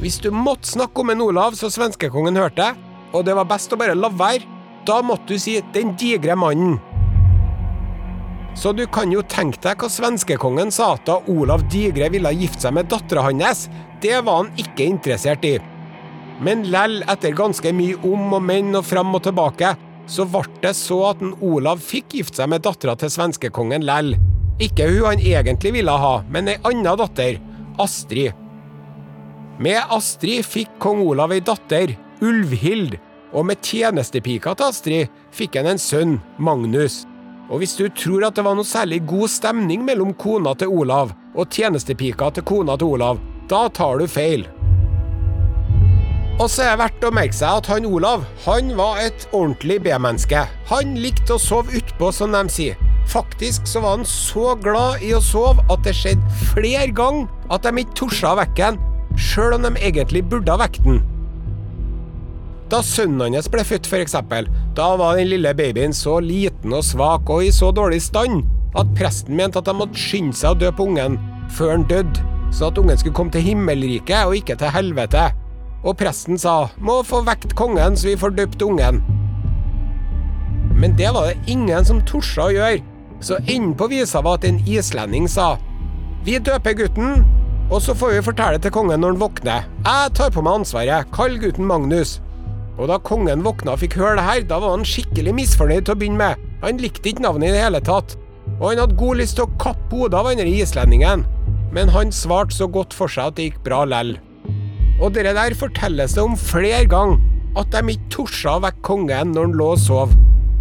Hvis 0.00 0.20
du 0.20 0.28
måtte 0.32 0.68
snakke 0.68 1.00
om 1.00 1.14
en 1.14 1.24
Olav 1.24 1.56
så 1.56 1.72
svenskekongen 1.72 2.36
hørte, 2.36 2.74
og 3.16 3.24
det 3.24 3.34
var 3.36 3.48
best 3.48 3.72
å 3.72 3.80
bare 3.80 3.96
la 3.96 4.12
være. 4.12 4.44
Da 4.88 5.02
måtte 5.04 5.34
du 5.34 5.38
si 5.38 5.60
'den 5.60 5.96
digre 5.96 6.36
mannen'. 6.36 6.80
Så 8.54 8.72
du 8.72 8.86
kan 8.86 9.12
jo 9.12 9.22
tenke 9.22 9.60
deg 9.62 9.78
hva 9.78 9.88
svenskekongen 9.88 10.72
sa 10.72 10.96
da 11.04 11.20
Olav 11.28 11.62
Digre 11.68 12.08
ville 12.10 12.32
gifte 12.32 12.60
seg 12.60 12.74
med 12.74 12.88
dattera 12.88 13.22
hans. 13.22 13.68
Det 14.00 14.20
var 14.24 14.42
han 14.42 14.50
ikke 14.60 14.86
interessert 14.88 15.44
i. 15.44 15.58
Men 16.40 16.64
lell, 16.72 17.02
etter 17.10 17.36
ganske 17.36 17.72
mye 17.76 17.98
om 18.06 18.32
og 18.38 18.42
men 18.42 18.72
og 18.78 18.86
fram 18.88 19.12
og 19.16 19.26
tilbake, 19.26 19.74
så 20.10 20.24
ble 20.26 20.46
det 20.62 20.72
så 20.78 20.98
at 21.10 21.20
en 21.22 21.36
Olav 21.44 21.82
fikk 21.84 22.16
gifte 22.16 22.40
seg 22.40 22.50
med 22.50 22.64
dattera 22.64 22.96
til 22.98 23.12
svenskekongen 23.12 23.84
lell. 23.86 24.14
Ikke 24.60 24.88
hun 24.88 25.04
han 25.06 25.22
egentlig 25.22 25.74
ville 25.76 25.92
ha, 25.92 26.14
men 26.32 26.48
ei 26.50 26.56
anna 26.68 26.96
datter, 26.98 27.38
Astrid. 27.80 28.32
Med 29.60 29.92
Astrid 29.92 30.44
fikk 30.48 30.72
kong 30.80 31.04
Olav 31.04 31.32
ei 31.36 31.42
datter, 31.44 31.92
Ulvhild, 32.24 32.96
og 33.36 33.46
med 33.46 33.60
tjenestepika 33.64 34.56
til 34.56 34.72
Astrid 34.72 35.22
fikk 35.36 35.60
han 35.60 35.70
en 35.74 35.80
sønn, 35.80 36.18
Magnus. 36.40 37.04
Og 37.50 37.60
hvis 37.60 37.76
du 37.78 37.86
tror 37.92 38.26
at 38.28 38.36
det 38.38 38.44
var 38.46 38.56
noe 38.56 38.66
særlig 38.66 39.02
god 39.10 39.30
stemning 39.30 39.84
mellom 39.86 40.14
kona 40.18 40.54
til 40.58 40.72
Olav 40.72 41.12
og 41.34 41.50
tjenestepika 41.50 42.30
til 42.34 42.46
kona 42.46 42.76
til 42.78 42.96
Olav, 42.96 43.20
da 43.50 43.66
tar 43.74 43.98
du 43.98 44.06
feil. 44.06 44.46
Og 46.40 46.46
så 46.48 46.64
er 46.64 46.70
det 46.72 46.80
verdt 46.80 47.02
å 47.04 47.10
merke 47.12 47.36
seg 47.36 47.58
at 47.60 47.68
han 47.68 47.88
Olav, 47.88 48.22
han 48.46 48.70
var 48.78 49.02
et 49.02 49.26
ordentlig 49.36 49.80
B-menneske. 49.84 50.46
Han 50.70 50.94
likte 51.02 51.36
å 51.36 51.42
sove 51.42 51.74
utpå, 51.76 52.08
som 52.16 52.32
de 52.32 52.46
sier. 52.52 52.78
Faktisk 53.10 53.66
så 53.68 53.82
var 53.82 53.98
han 53.98 54.06
så 54.08 54.54
glad 54.62 55.02
i 55.04 55.10
å 55.16 55.20
sove 55.24 55.60
at 55.72 55.82
det 55.84 55.96
skjedde 55.98 56.36
flere 56.54 56.92
ganger 56.96 57.26
at 57.52 57.66
de 57.66 57.82
ikke 57.82 57.98
torde 58.04 58.30
å 58.30 58.38
vekke 58.38 58.68
ham, 58.70 58.78
sjøl 59.18 59.58
om 59.58 59.66
de 59.66 59.74
egentlig 59.82 60.22
burde 60.30 60.54
ha 60.54 60.62
vekket 60.62 60.86
ham. 60.86 61.02
Da 62.70 62.84
sønnen 62.86 63.34
hans 63.34 63.50
ble 63.50 63.66
født, 63.66 63.90
f.eks., 63.90 64.14
da 64.78 64.88
var 64.96 65.18
den 65.18 65.32
lille 65.32 65.52
babyen 65.58 65.92
så 65.96 66.20
liten 66.22 66.72
og 66.76 66.86
svak 66.86 67.28
og 67.28 67.42
i 67.44 67.50
så 67.52 67.72
dårlig 67.74 67.98
stand 68.06 68.46
at 68.78 68.94
presten 68.94 69.34
mente 69.36 69.58
at 69.58 69.66
de 69.66 69.74
måtte 69.74 69.98
skynde 69.98 70.38
seg 70.38 70.54
å 70.54 70.60
dø 70.62 70.70
på 70.78 70.86
ungen 70.86 71.18
før 71.50 71.74
han 71.74 71.88
døde, 71.90 72.29
så 72.50 72.68
at 72.70 72.78
ungen 72.78 72.98
skulle 72.98 73.16
komme 73.16 73.32
til 73.34 73.44
himmelriket 73.46 74.26
og 74.26 74.36
ikke 74.36 74.58
til 74.60 74.74
helvete. 74.74 75.30
Og 75.80 75.96
presten 75.96 76.38
sa 76.38 76.68
må 76.78 77.00
få 77.06 77.22
vekt 77.26 77.54
kongen 77.58 77.96
så 77.96 78.10
vi 78.10 78.18
får 78.20 78.36
døpt 78.36 78.62
ungen. 78.66 79.00
Men 80.76 80.96
det 80.96 81.10
var 81.14 81.28
det 81.28 81.52
ingen 81.52 81.84
som 81.84 82.00
torde 82.08 82.46
å 82.46 82.54
gjøre, 82.54 82.84
så 83.20 83.36
enden 83.46 83.74
på 83.76 83.90
visa 83.92 84.22
var 84.24 84.38
at 84.38 84.46
en 84.48 84.62
islending 84.68 85.26
sa 85.28 85.54
vi 86.24 86.36
døper 86.36 86.74
gutten, 86.76 87.22
og 87.72 87.78
så 87.80 87.94
får 87.96 88.10
vi 88.12 88.24
fortelle 88.26 88.58
til 88.60 88.72
kongen 88.74 89.00
når 89.00 89.14
han 89.14 89.20
våkner. 89.22 89.68
Jeg 89.86 90.10
tar 90.18 90.32
på 90.34 90.42
meg 90.44 90.58
ansvaret, 90.60 91.08
kall 91.16 91.38
gutten 91.40 91.64
Magnus. 91.68 92.18
Og 92.76 92.90
da 92.90 92.98
kongen 93.00 93.44
våkna 93.44 93.72
og 93.72 93.80
fikk 93.80 93.96
høre 94.00 94.18
det 94.18 94.26
her, 94.26 94.42
da 94.48 94.58
var 94.60 94.74
han 94.74 94.84
skikkelig 94.84 95.32
misfornøyd 95.38 95.86
til 95.86 95.96
å 95.96 96.00
begynne 96.00 96.20
med. 96.20 96.50
Han 96.60 96.80
likte 96.80 97.08
ikke 97.08 97.24
navnet 97.24 97.48
i 97.48 97.54
det 97.54 97.62
hele 97.64 97.80
tatt. 97.84 98.18
Og 98.58 98.66
han 98.70 98.82
hadde 98.82 98.98
god 99.00 99.20
lyst 99.20 99.38
til 99.38 99.46
å 99.46 99.54
kappe 99.62 99.96
hodet 99.96 100.20
av 100.20 100.28
andre 100.28 100.48
islendingen. 100.60 101.24
Men 101.74 101.90
han 101.94 102.10
svarte 102.14 102.56
så 102.56 102.66
godt 102.70 102.94
for 102.96 103.10
seg 103.10 103.30
at 103.30 103.38
det 103.38 103.50
gikk 103.50 103.60
bra 103.66 103.84
lell. 103.88 104.16
Og 105.00 105.14
det 105.14 105.24
der 105.28 105.56
fortelles 105.56 106.16
det 106.16 106.24
om 106.24 106.36
flere 106.36 106.84
ganger, 106.90 107.20
at 107.58 107.70
de 107.72 107.94
ikke 107.94 108.10
torde 108.14 108.52
å 108.52 108.62
vekke 108.66 108.86
kongen 108.86 109.32
når 109.34 109.48
han 109.48 109.56
lå 109.58 109.68
og 109.74 109.80
sov. 109.82 110.12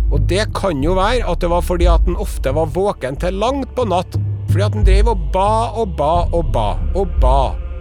Og 0.09 0.25
det 0.29 0.47
kan 0.57 0.81
jo 0.81 0.95
være 0.97 1.25
at 1.29 1.41
det 1.43 1.49
var 1.51 1.65
fordi 1.65 1.89
at 1.89 2.05
han 2.07 2.17
ofte 2.17 2.53
var 2.55 2.71
våken 2.73 3.19
til 3.21 3.37
langt 3.41 3.75
på 3.77 3.85
natt. 3.89 4.17
Fordi 4.49 4.65
at 4.65 4.77
han 4.77 4.87
drev 4.87 5.11
og 5.11 5.25
ba 5.33 5.49
og 5.77 5.93
ba 5.97 6.13
og 6.33 6.49
ba 6.53 6.69
og 6.97 7.19
ba 7.21 7.37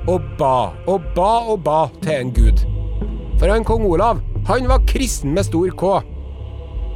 og 0.09 0.29
ba 0.41 0.55
og 0.89 1.07
ba 1.17 1.31
og 1.49 1.63
ba 1.65 1.81
til 2.03 2.15
en 2.19 2.35
gud. 2.37 2.65
For 3.39 3.49
han 3.49 3.65
kong 3.65 3.87
Olav, 3.89 4.21
han 4.49 4.69
var 4.69 4.85
kristen 4.89 5.35
med 5.37 5.47
stor 5.49 5.73
K. 5.79 5.99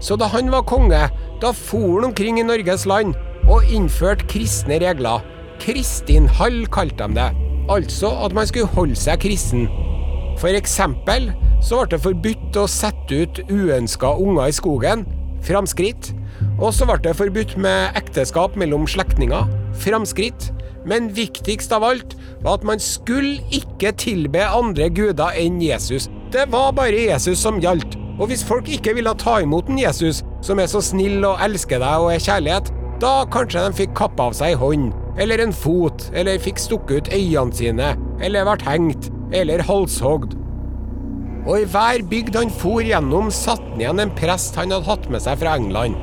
Så 0.03 0.17
da 0.19 0.29
han 0.33 0.51
var 0.53 0.67
konge, 0.69 1.07
da 1.41 1.53
for 1.57 2.01
han 2.01 2.11
omkring 2.11 2.41
i 2.41 2.47
Norges 2.47 2.85
land 2.89 3.15
og 3.49 3.69
innførte 3.73 4.27
kristne 4.29 4.81
regler. 4.83 5.23
Kristinhall 5.63 6.65
kalte 6.75 7.07
de 7.07 7.15
det. 7.21 7.29
Altså 7.71 8.11
at 8.25 8.35
man 8.35 8.49
skulle 8.51 8.67
holde 8.75 8.99
seg 8.99 9.21
kristen. 9.23 9.69
For 10.41 10.51
eksempel 10.51 11.31
så 11.63 11.85
ble 11.85 11.93
det 11.93 12.01
forbudt 12.03 12.59
å 12.59 12.65
sette 12.71 13.21
ut 13.23 13.39
uønska 13.47 14.11
unger 14.19 14.51
i 14.51 14.57
skogen. 14.57 15.05
Framskritt. 15.47 16.11
Og 16.59 16.73
så 16.75 16.89
ble 16.89 16.99
det 17.05 17.15
forbudt 17.15 17.55
med 17.63 17.95
ekteskap 17.99 18.59
mellom 18.59 18.89
slektninger. 18.91 19.47
Framskritt. 19.85 20.51
Men 20.89 21.13
viktigst 21.15 21.71
av 21.75 21.87
alt 21.87 22.17
var 22.43 22.59
at 22.59 22.67
man 22.67 22.83
skulle 22.83 23.39
ikke 23.55 23.95
tilbe 24.03 24.43
andre 24.43 24.89
guder 24.91 25.39
enn 25.39 25.63
Jesus. 25.63 26.09
Det 26.35 26.49
var 26.51 26.75
bare 26.75 27.07
Jesus 27.07 27.39
som 27.39 27.63
gjaldt. 27.63 27.95
Og 28.19 28.33
hvis 28.33 28.43
folk 28.45 28.67
ikke 28.69 28.97
ville 28.99 29.15
ta 29.19 29.39
imot 29.45 29.71
en 29.71 29.79
Jesus, 29.79 30.25
som 30.43 30.59
er 30.59 30.67
så 30.67 30.83
snill 30.83 31.23
og 31.23 31.39
elsker 31.45 31.79
deg 31.79 32.03
og 32.03 32.11
er 32.17 32.27
kjærlighet, 32.27 32.75
da 33.03 33.23
kanskje 33.31 33.63
de 33.63 33.79
fikk 33.79 33.95
kappa 33.99 34.27
av 34.31 34.37
seg 34.39 34.59
hånd, 34.59 34.91
eller 35.21 35.43
en 35.43 35.53
fot, 35.53 36.09
eller 36.17 36.41
fikk 36.41 36.61
stukket 36.61 37.09
ut 37.09 37.13
øynene 37.13 37.57
sine, 37.57 37.91
eller 38.23 38.49
vært 38.49 38.65
hengt, 38.69 39.11
eller 39.33 39.65
halshogd. 39.69 40.37
Og 41.43 41.59
i 41.59 41.67
hver 41.67 42.05
bygd 42.07 42.39
han 42.39 42.53
for 42.55 42.85
gjennom, 42.87 43.33
satte 43.35 43.67
han 43.73 43.83
igjen 43.83 44.03
en 44.05 44.15
prest 44.17 44.57
han 44.59 44.73
hadde 44.75 44.89
hatt 44.89 45.09
med 45.11 45.25
seg 45.25 45.41
fra 45.41 45.57
England. 45.59 45.99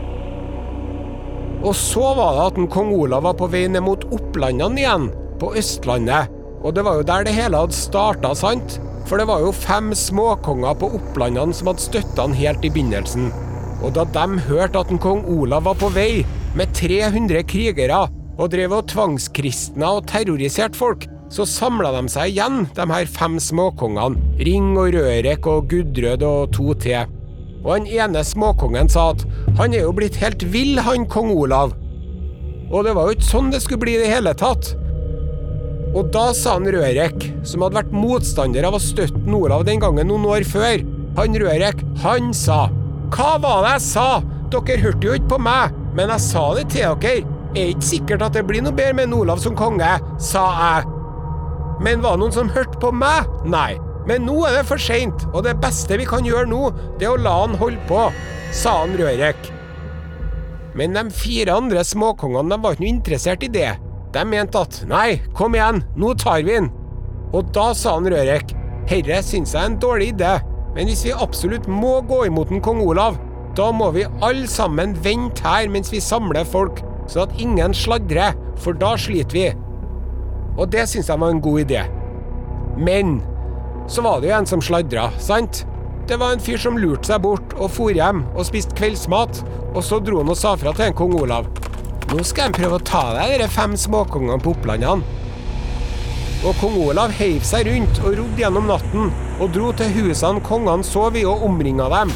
Og 1.60 1.74
så 1.76 2.12
var 2.16 2.36
det 2.36 2.44
at 2.46 2.60
en 2.60 2.70
kong 2.72 2.92
Olav 2.96 3.26
var 3.26 3.36
på 3.40 3.50
vei 3.52 3.66
ned 3.72 3.84
mot 3.84 4.04
Opplandene 4.16 4.80
igjen, 4.80 5.10
på 5.40 5.54
Østlandet. 5.60 6.32
Og 6.60 6.76
det 6.76 6.84
var 6.84 7.00
jo 7.00 7.08
der 7.08 7.26
det 7.28 7.36
hele 7.36 7.60
hadde 7.64 7.76
starta, 7.76 8.34
sant? 8.36 8.80
For 9.08 9.20
det 9.20 9.28
var 9.30 9.42
jo 9.44 9.56
fem 9.56 9.92
småkonger 9.96 10.76
på 10.80 10.92
Opplandene 11.00 11.56
som 11.56 11.72
hadde 11.72 11.84
støtta 11.84 12.28
han 12.28 12.36
helt 12.36 12.68
i 12.68 12.72
begynnelsen. 12.72 13.32
Og 13.80 13.96
da 13.96 14.04
de 14.12 14.44
hørte 14.50 14.84
at 14.84 14.92
en 14.92 15.02
kong 15.02 15.24
Olav 15.32 15.66
var 15.68 15.80
på 15.80 15.92
vei 15.96 16.26
med 16.60 16.72
300 16.76 17.46
krigere 17.48 18.06
og 18.40 18.52
drev 18.54 18.74
og 18.78 18.88
tvangskristna 18.90 19.92
og 19.98 20.08
terroriserte 20.10 20.80
folk, 20.80 21.06
så 21.30 21.46
samla 21.46 21.92
de 21.94 22.10
seg 22.10 22.32
igjen, 22.32 22.64
de 22.74 22.86
her 22.90 23.10
fem 23.12 23.38
småkongene. 23.44 24.18
Ring 24.42 24.72
og 24.80 24.96
Rørek 24.96 25.48
og 25.52 25.68
Gudrød 25.70 26.24
og 26.26 26.54
to 26.56 26.74
til. 26.82 27.12
Og 27.60 27.74
han 27.76 27.90
ene 27.92 28.24
småkongen 28.24 28.90
sa 28.90 29.10
at 29.14 29.26
han 29.60 29.76
er 29.76 29.84
jo 29.84 29.94
blitt 29.96 30.18
helt 30.22 30.46
vill, 30.54 30.80
han 30.80 31.06
kong 31.12 31.34
Olav. 31.36 31.76
Og 32.70 32.86
det 32.86 32.94
var 32.96 33.10
jo 33.10 33.18
ikke 33.18 33.28
sånn 33.28 33.52
det 33.52 33.62
skulle 33.64 33.84
bli 33.84 33.98
i 33.98 34.02
det 34.02 34.12
hele 34.14 34.34
tatt. 34.38 34.72
Og 35.90 36.12
da 36.14 36.30
sa 36.38 36.56
han 36.56 36.70
Rørek, 36.70 37.26
som 37.44 37.66
hadde 37.66 37.82
vært 37.82 37.96
motstander 37.96 38.68
av 38.68 38.78
å 38.78 38.82
støtte 38.82 39.26
Olav 39.36 39.66
den 39.68 39.82
gangen 39.82 40.10
noen 40.10 40.28
år 40.30 40.46
før, 40.48 40.86
han 41.18 41.36
Rørek, 41.42 41.82
han 42.06 42.30
sa 42.38 42.68
Hva 43.10 43.34
var 43.42 43.66
det 43.66 43.76
jeg 43.76 43.86
sa? 43.90 44.10
Dere 44.54 44.80
hørte 44.82 45.06
jo 45.10 45.18
ikke 45.18 45.34
på 45.36 45.42
meg, 45.46 45.76
men 45.98 46.14
jeg 46.14 46.26
sa 46.26 46.46
det 46.58 46.70
til 46.74 46.96
dere. 47.04 47.39
Er 47.58 47.74
ikke 47.74 47.88
sikkert 47.88 48.26
at 48.28 48.38
det 48.38 48.46
blir 48.48 48.62
noe 48.66 48.76
bedre 48.76 48.98
med 49.00 49.14
Olav 49.16 49.42
som 49.42 49.56
konge, 49.58 49.92
sa 50.22 50.46
jeg. 50.60 50.90
Men 51.82 52.04
var 52.04 52.18
det 52.18 52.24
noen 52.24 52.36
som 52.36 52.52
hørte 52.54 52.82
på 52.82 52.92
meg? 52.94 53.30
Nei. 53.48 53.80
Men 54.10 54.26
nå 54.26 54.40
er 54.48 54.60
det 54.60 54.68
for 54.70 54.82
seint, 54.82 55.26
og 55.34 55.44
det 55.46 55.58
beste 55.62 55.98
vi 56.00 56.08
kan 56.10 56.26
gjøre 56.26 56.50
nå, 56.50 56.70
det 57.00 57.08
er 57.08 57.14
å 57.14 57.22
la 57.22 57.36
han 57.44 57.58
holde 57.60 57.82
på, 57.90 58.08
sa 58.56 58.80
han 58.82 58.96
Rørek. 58.98 59.52
Men 60.78 60.96
de 60.98 61.04
fire 61.14 61.58
andre 61.58 61.84
småkongene 61.86 62.58
var 62.62 62.76
ikke 62.76 62.86
noe 62.86 62.94
interessert 62.94 63.46
i 63.46 63.52
det. 63.54 63.74
De 64.14 64.24
mente 64.26 64.62
at 64.62 64.80
nei, 64.90 65.20
kom 65.38 65.58
igjen, 65.58 65.84
nå 66.00 66.16
tar 66.18 66.42
vi 66.42 66.56
den. 66.56 66.72
Og 67.34 67.52
da 67.54 67.70
sa 67.78 67.98
han 68.00 68.10
Rørek 68.10 68.56
herre 68.90 69.20
syns 69.22 69.54
jeg 69.54 69.62
er 69.62 69.70
en 69.70 69.82
dårlig 69.82 70.14
idé, 70.16 70.38
men 70.74 70.90
hvis 70.90 71.04
vi 71.06 71.14
absolutt 71.14 71.68
må 71.70 72.00
gå 72.10 72.24
imot 72.26 72.50
en 72.54 72.64
kong 72.66 72.82
Olav, 72.82 73.20
da 73.58 73.70
må 73.76 73.92
vi 73.94 74.08
alle 74.26 74.48
sammen 74.50 74.96
vente 75.04 75.46
her 75.46 75.70
mens 75.70 75.92
vi 75.94 76.02
samler 76.02 76.48
folk, 76.48 76.82
så 77.10 77.26
at 77.26 77.34
ingen 77.42 77.74
sladrer, 77.76 78.38
for 78.60 78.78
da 78.78 78.94
sliter 79.00 79.36
vi. 79.36 79.48
Og 80.60 80.70
det 80.72 80.86
syns 80.92 81.10
jeg 81.10 81.22
var 81.22 81.34
en 81.34 81.42
god 81.44 81.64
idé. 81.66 81.84
Men 82.78 83.20
så 83.90 84.04
var 84.06 84.22
det 84.22 84.30
jo 84.30 84.38
en 84.38 84.50
som 84.50 84.62
sladra, 84.64 85.10
sant? 85.20 85.64
Det 86.10 86.18
var 86.18 86.34
en 86.34 86.42
fyr 86.42 86.58
som 86.58 86.78
lurte 86.78 87.10
seg 87.10 87.22
bort 87.22 87.52
og 87.58 87.70
for 87.74 87.94
hjem 87.94 88.24
og 88.34 88.46
spiste 88.48 88.74
kveldsmat, 88.78 89.44
og 89.76 89.84
så 89.86 90.00
dro 90.02 90.24
han 90.24 90.32
og 90.34 90.38
sa 90.40 90.56
fra 90.58 90.74
til 90.74 90.90
en 90.90 90.98
kong 90.98 91.14
Olav. 91.20 91.50
Nå 92.10 92.24
skal 92.26 92.48
jeg 92.48 92.58
prøve 92.58 92.80
å 92.80 92.86
ta 92.86 93.04
deg 93.14 93.36
de 93.44 93.48
fem 93.54 93.76
småkongene 93.78 94.42
på 94.42 94.56
Opplandene. 94.56 95.18
Og 96.40 96.56
kong 96.62 96.80
Olav 96.82 97.14
heiv 97.20 97.44
seg 97.46 97.68
rundt 97.68 98.00
og 98.02 98.16
rodde 98.18 98.42
gjennom 98.42 98.70
natten, 98.72 99.12
og 99.38 99.54
dro 99.54 99.70
til 99.78 99.92
husene 99.98 100.42
kongene 100.46 100.88
sov 100.88 101.18
i, 101.20 101.26
og 101.28 101.44
omringa 101.46 101.90
dem. 101.94 102.14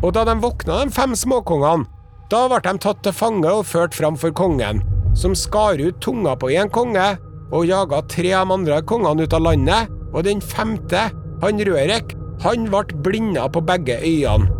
Og 0.00 0.12
da 0.14 0.24
de 0.28 0.38
våkna, 0.40 0.84
de 0.86 0.94
fem 0.94 1.16
småkongene, 1.18 1.88
da 2.28 2.42
ble 2.50 2.60
de 2.60 2.74
tatt 2.84 2.98
til 3.04 3.14
fange 3.16 3.48
og 3.48 3.64
ført 3.64 3.94
fram 3.96 4.16
for 4.20 4.34
kongen, 4.36 4.82
som 5.16 5.36
skar 5.36 5.80
ut 5.80 5.96
tunga 6.04 6.34
på 6.36 6.50
en 6.52 6.68
konge 6.68 7.06
og 7.48 7.64
jaga 7.64 8.02
tre 8.12 8.34
av 8.36 8.50
de 8.50 8.56
andre 8.58 8.80
kongene 8.84 9.24
ut 9.24 9.36
av 9.36 9.46
landet, 9.46 9.88
og 10.12 10.26
den 10.26 10.42
femte, 10.44 11.08
han 11.40 11.62
Rørek, 11.64 12.12
han 12.44 12.68
ble 12.68 13.00
blinda 13.04 13.46
på 13.48 13.62
begge 13.64 13.96
øyene. 14.04 14.52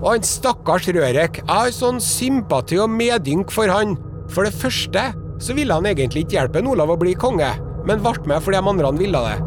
Og 0.00 0.08
han 0.14 0.24
stakkars 0.24 0.88
Rørek, 0.88 1.42
jeg 1.42 1.50
har 1.50 1.74
sånn 1.76 2.00
sympati 2.00 2.80
og 2.80 2.88
medynk 2.94 3.52
for 3.52 3.68
han. 3.68 3.98
For 4.32 4.48
det 4.48 4.56
første 4.56 5.10
så 5.40 5.56
ville 5.56 5.76
han 5.76 5.88
egentlig 5.90 6.24
ikke 6.24 6.38
hjelpe 6.38 6.64
Olav 6.64 6.94
å 6.94 7.00
bli 7.00 7.12
konge, 7.12 7.52
men 7.84 8.00
ble 8.00 8.16
med 8.24 8.40
fordi 8.40 8.56
de 8.56 8.72
andre 8.72 8.96
ville 8.96 9.24
det. 9.28 9.38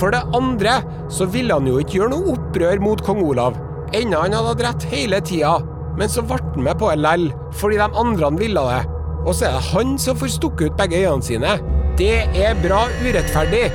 For 0.00 0.12
det 0.12 0.24
andre 0.36 0.80
så 1.12 1.28
ville 1.28 1.56
han 1.56 1.68
jo 1.68 1.80
ikke 1.80 2.00
gjøre 2.00 2.14
noe 2.16 2.36
opprør 2.36 2.80
mot 2.80 3.04
kong 3.04 3.20
Olav, 3.24 3.56
enda 3.96 4.22
han 4.22 4.36
hadde 4.36 4.52
hatt 4.52 4.64
rett 4.66 4.88
hele 4.92 5.20
tida. 5.20 5.58
men 5.98 6.08
så 6.08 6.22
ble 6.22 6.36
han 6.38 6.62
med 6.62 6.78
på 6.78 6.90
det 6.92 7.00
lell, 7.02 7.24
fordi 7.58 7.76
de 7.80 7.88
andre 8.02 8.30
ville 8.38 8.62
det. 8.70 8.82
Og 9.26 9.34
så 9.34 9.48
er 9.48 9.56
det 9.56 9.70
han 9.72 9.96
som 9.98 10.16
får 10.16 10.30
stukket 10.36 10.70
ut 10.70 10.76
begge 10.78 11.00
øynene 11.02 11.26
sine. 11.26 11.58
Det 11.98 12.22
er 12.38 12.60
bra 12.62 12.84
urettferdig. 13.02 13.72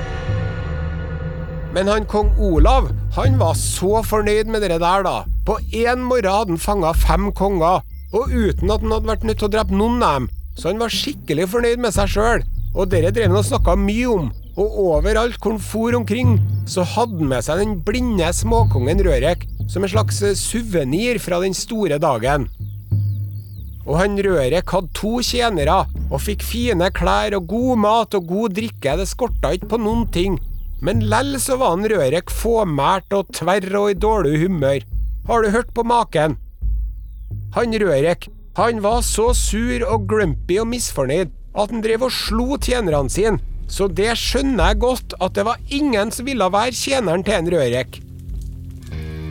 Men 1.73 1.89
han 1.91 2.06
kong 2.06 2.32
Olav 2.39 2.88
han 3.17 3.36
var 3.39 3.58
så 3.60 4.02
fornøyd 4.08 4.47
med 4.49 4.63
det 4.63 4.80
der, 4.80 5.04
da. 5.04 5.23
På 5.45 5.60
én 5.73 6.06
morgen 6.08 6.32
hadde 6.32 6.56
han 6.56 6.62
fanga 6.62 6.93
fem 6.93 7.32
konger, 7.36 7.84
og 8.13 8.32
uten 8.32 8.71
at 8.71 8.82
han 8.82 8.93
hadde 8.95 9.10
vært 9.12 9.28
nødt 9.28 9.41
til 9.41 9.49
å 9.49 9.54
drepe 9.54 9.76
noen 9.78 10.02
av 10.02 10.15
dem. 10.21 10.30
Så 10.58 10.71
han 10.71 10.80
var 10.82 10.93
skikkelig 10.93 11.49
fornøyd 11.52 11.84
med 11.84 11.93
seg 11.93 12.10
sjøl. 12.13 12.45
Og 12.73 12.89
dere 12.89 13.12
drev 13.13 13.30
han 13.30 13.41
og 13.41 13.45
snakka 13.45 13.76
mye 13.78 14.08
om. 14.10 14.32
Og 14.53 14.75
overalt 14.85 15.39
hvor 15.41 15.55
han 15.55 15.63
for 15.63 15.95
omkring, 15.97 16.35
så 16.69 16.85
hadde 16.85 17.17
han 17.17 17.31
med 17.31 17.45
seg 17.45 17.61
den 17.63 17.79
blinde 17.85 18.29
småkongen 18.35 19.01
Rørek 19.05 19.47
som 19.71 19.83
en 19.83 19.89
slags 19.89 20.19
suvenir 20.37 21.17
fra 21.23 21.39
den 21.41 21.55
store 21.57 21.97
dagen. 22.01 22.47
Og 23.83 23.97
han 23.99 24.15
Rørek 24.15 24.69
hadde 24.71 24.93
to 24.95 25.17
tjenere, 25.25 25.83
og 26.07 26.21
fikk 26.23 26.43
fine 26.45 26.87
klær 26.95 27.35
og 27.35 27.49
god 27.51 27.81
mat 27.83 28.15
og 28.15 28.29
god 28.29 28.55
drikke, 28.59 28.95
det 28.99 29.09
skorta 29.09 29.51
ikke 29.55 29.73
på 29.73 29.81
noen 29.81 30.05
ting. 30.13 30.37
Men 30.83 31.03
lell 31.09 31.35
så 31.41 31.57
var 31.59 31.75
han 31.75 31.87
Rørek 31.89 32.31
fåmælt 32.31 33.15
og 33.15 33.31
tverr 33.35 33.79
og 33.79 33.91
i 33.91 33.99
dårlig 33.99 34.39
humør. 34.45 34.85
Har 35.27 35.43
du 35.43 35.51
hørt 35.51 35.73
på 35.75 35.83
maken? 35.87 36.37
Han 37.55 37.75
Rørek, 37.79 38.29
han 38.57 38.83
var 38.83 39.01
så 39.01 39.31
sur 39.33 39.85
og 39.87 40.07
grumpy 40.09 40.59
og 40.61 40.69
misfornøyd 40.69 41.31
at 41.53 41.71
han 41.71 41.83
drev 41.85 42.05
og 42.07 42.13
slo 42.13 42.57
tjenerne 42.57 43.09
sine, 43.13 43.39
så 43.73 43.88
det 43.89 44.12
skjønner 44.21 44.69
jeg 44.69 44.81
godt 44.83 45.15
at 45.23 45.33
det 45.33 45.45
var 45.47 45.62
ingen 45.73 46.12
som 46.13 46.27
ville 46.27 46.49
være 46.53 46.75
tjeneren 46.77 47.23
til 47.25 47.39
en 47.39 47.49
Rørek. 47.55 47.97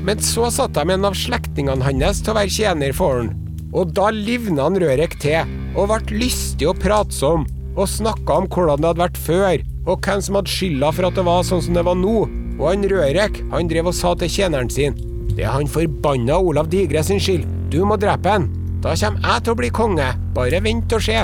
Men 0.03 0.23
så 0.25 0.49
satte 0.51 0.83
de 0.83 0.95
en 0.97 1.07
av 1.07 1.15
slektningene 1.15 1.87
hans 1.87 2.23
til 2.25 2.33
å 2.33 2.39
være 2.41 2.51
tjener 2.51 2.95
for 2.97 3.21
han. 3.21 3.31
Og 3.73 3.93
da 3.95 4.09
livna 4.13 4.67
han 4.67 4.81
Rørek 4.83 5.15
til, 5.23 5.53
og 5.79 5.93
ble 5.93 6.25
lystig 6.25 6.67
og 6.69 6.81
pratsom, 6.83 7.47
og 7.73 7.89
snakka 7.89 8.41
om 8.43 8.49
hvordan 8.51 8.83
det 8.83 8.91
hadde 8.91 9.05
vært 9.05 9.21
før, 9.29 9.63
og 9.87 10.03
hvem 10.03 10.25
som 10.27 10.39
hadde 10.39 10.53
skylda 10.53 10.91
for 10.93 11.09
at 11.09 11.21
det 11.21 11.27
var 11.29 11.47
sånn 11.47 11.63
som 11.65 11.79
det 11.79 11.87
var 11.87 11.97
nå. 11.99 12.17
Og 12.59 12.67
han 12.67 12.89
Rørek, 12.91 13.39
han 13.55 13.71
drev 13.71 13.93
og 13.93 13.97
sa 13.97 14.13
til 14.19 14.33
tjeneren 14.33 14.73
sin, 14.73 14.99
det 15.33 15.47
er 15.47 15.55
han 15.55 15.71
forbanna 15.71 16.41
Olav 16.43 16.67
Digre 16.73 17.01
sin 17.07 17.23
skyld, 17.23 17.47
du 17.73 17.81
må 17.89 17.97
drepe 17.97 18.35
han. 18.35 18.51
Da 18.83 18.97
kommer 18.99 19.23
jeg 19.23 19.47
til 19.47 19.55
å 19.55 19.61
bli 19.63 19.71
konge, 19.71 20.11
bare 20.35 20.61
vent 20.67 20.93
og 20.99 21.07
se. 21.07 21.23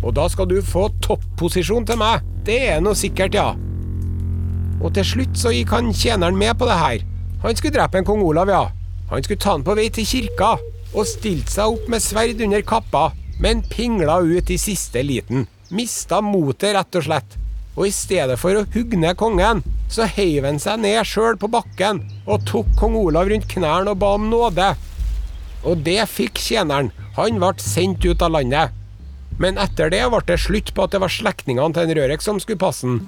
Og 0.00 0.14
da 0.16 0.24
skal 0.32 0.48
du 0.48 0.58
få 0.64 0.88
topposisjon 1.04 1.86
til 1.86 2.00
meg, 2.00 2.24
det 2.48 2.58
er 2.72 2.80
noe 2.84 2.96
sikkert, 2.96 3.36
ja. 3.36 3.52
Og 4.78 4.92
til 4.96 5.06
slutt 5.06 5.38
så 5.38 5.52
gikk 5.52 5.72
han 5.74 5.92
tjeneren 5.92 6.38
med 6.38 6.56
på 6.58 6.68
det 6.68 6.78
her. 6.80 7.04
Han 7.42 7.56
skulle 7.56 7.76
drepe 7.76 8.00
en 8.00 8.08
kong 8.08 8.22
Olav, 8.24 8.50
ja. 8.50 8.64
Han 9.10 9.24
skulle 9.24 9.40
ta 9.42 9.54
han 9.56 9.64
på 9.66 9.76
vei 9.78 9.88
til 9.92 10.06
kirka, 10.08 10.56
og 10.94 11.08
stilte 11.08 11.52
seg 11.52 11.76
opp 11.76 11.88
med 11.92 12.04
sverd 12.04 12.40
under 12.44 12.64
kappa, 12.64 13.10
men 13.42 13.60
pingla 13.70 14.18
ut 14.24 14.50
i 14.50 14.58
siste 14.60 15.02
liten. 15.04 15.46
Mista 15.70 16.22
motet, 16.24 16.72
rett 16.76 16.98
og 16.98 17.04
slett. 17.04 17.36
Og 17.76 17.86
i 17.86 17.94
stedet 17.94 18.38
for 18.40 18.56
å 18.56 18.66
hugge 18.74 18.98
ned 18.98 19.18
kongen, 19.20 19.60
så 19.92 20.08
heiv 20.08 20.48
han 20.48 20.58
seg 20.60 20.80
ned 20.82 21.04
sjøl 21.06 21.38
på 21.40 21.50
bakken 21.52 22.02
og 22.26 22.44
tok 22.48 22.72
kong 22.80 22.96
Olav 22.98 23.30
rundt 23.30 23.48
knærne 23.52 23.94
og 23.94 24.00
ba 24.02 24.14
om 24.16 24.26
nåde. 24.32 24.72
Og 25.68 25.84
det 25.84 26.00
fikk 26.10 26.40
tjeneren. 26.40 26.90
Han 27.18 27.38
ble 27.40 27.54
sendt 27.62 28.04
ut 28.08 28.22
av 28.24 28.34
landet. 28.34 28.74
Men 29.38 29.58
etter 29.62 29.92
det 29.94 30.02
ble 30.10 30.20
det 30.26 30.40
slutt 30.42 30.72
på 30.74 30.84
at 30.84 30.94
det 30.94 31.02
var 31.02 31.12
slektningene 31.14 31.74
til 31.74 31.86
en 31.86 31.96
Rørek 32.00 32.24
som 32.24 32.40
skulle 32.42 32.60
passe 32.60 32.86
den. 32.86 33.00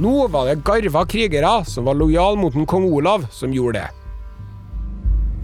Nå 0.00 0.28
var 0.32 0.48
det 0.48 0.62
garva 0.64 1.04
krigere 1.08 1.58
som 1.68 1.88
var 1.88 1.96
lojale 1.96 2.40
mot 2.40 2.54
en 2.56 2.68
kong 2.68 2.86
Olav, 2.92 3.26
som 3.32 3.52
gjorde 3.52 3.80
det. 3.80 3.88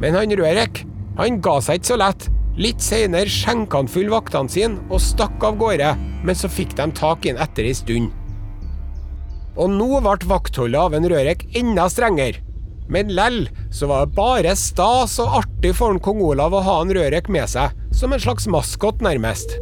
Men 0.00 0.16
han 0.16 0.32
Rørek 0.40 0.84
han 1.18 1.40
ga 1.42 1.56
seg 1.64 1.80
ikke 1.80 1.90
så 1.90 1.98
lett. 1.98 2.28
Litt 2.58 2.82
seinere 2.82 3.30
skjenka 3.30 3.80
han 3.80 3.90
full 3.90 4.08
vaktene 4.12 4.50
sine 4.50 4.82
og 4.88 5.02
stakk 5.02 5.42
av 5.46 5.58
gårde, 5.58 5.92
men 6.26 6.38
så 6.38 6.50
fikk 6.50 6.76
de 6.78 6.88
tak 6.94 7.26
i 7.26 7.32
han 7.32 7.42
etter 7.42 7.66
ei 7.66 7.74
stund. 7.76 8.12
Og 9.58 9.72
nå 9.74 9.88
ble 10.04 10.30
vaktholdet 10.30 10.78
av 10.78 10.94
en 10.94 11.08
Rørek 11.10 11.48
enda 11.58 11.88
strengere. 11.90 12.44
Men 12.88 13.10
lell 13.12 13.42
så 13.74 13.88
var 13.90 14.06
det 14.06 14.16
bare 14.16 14.54
stas 14.56 15.18
og 15.20 15.42
artig 15.42 15.74
for 15.76 15.92
en 15.92 16.00
kong 16.00 16.22
Olav 16.24 16.54
å 16.56 16.64
ha 16.64 16.78
en 16.80 16.94
Rørek 16.94 17.28
med 17.28 17.50
seg, 17.50 17.74
som 17.92 18.14
en 18.14 18.22
slags 18.22 18.48
maskot, 18.48 19.02
nærmest. 19.04 19.58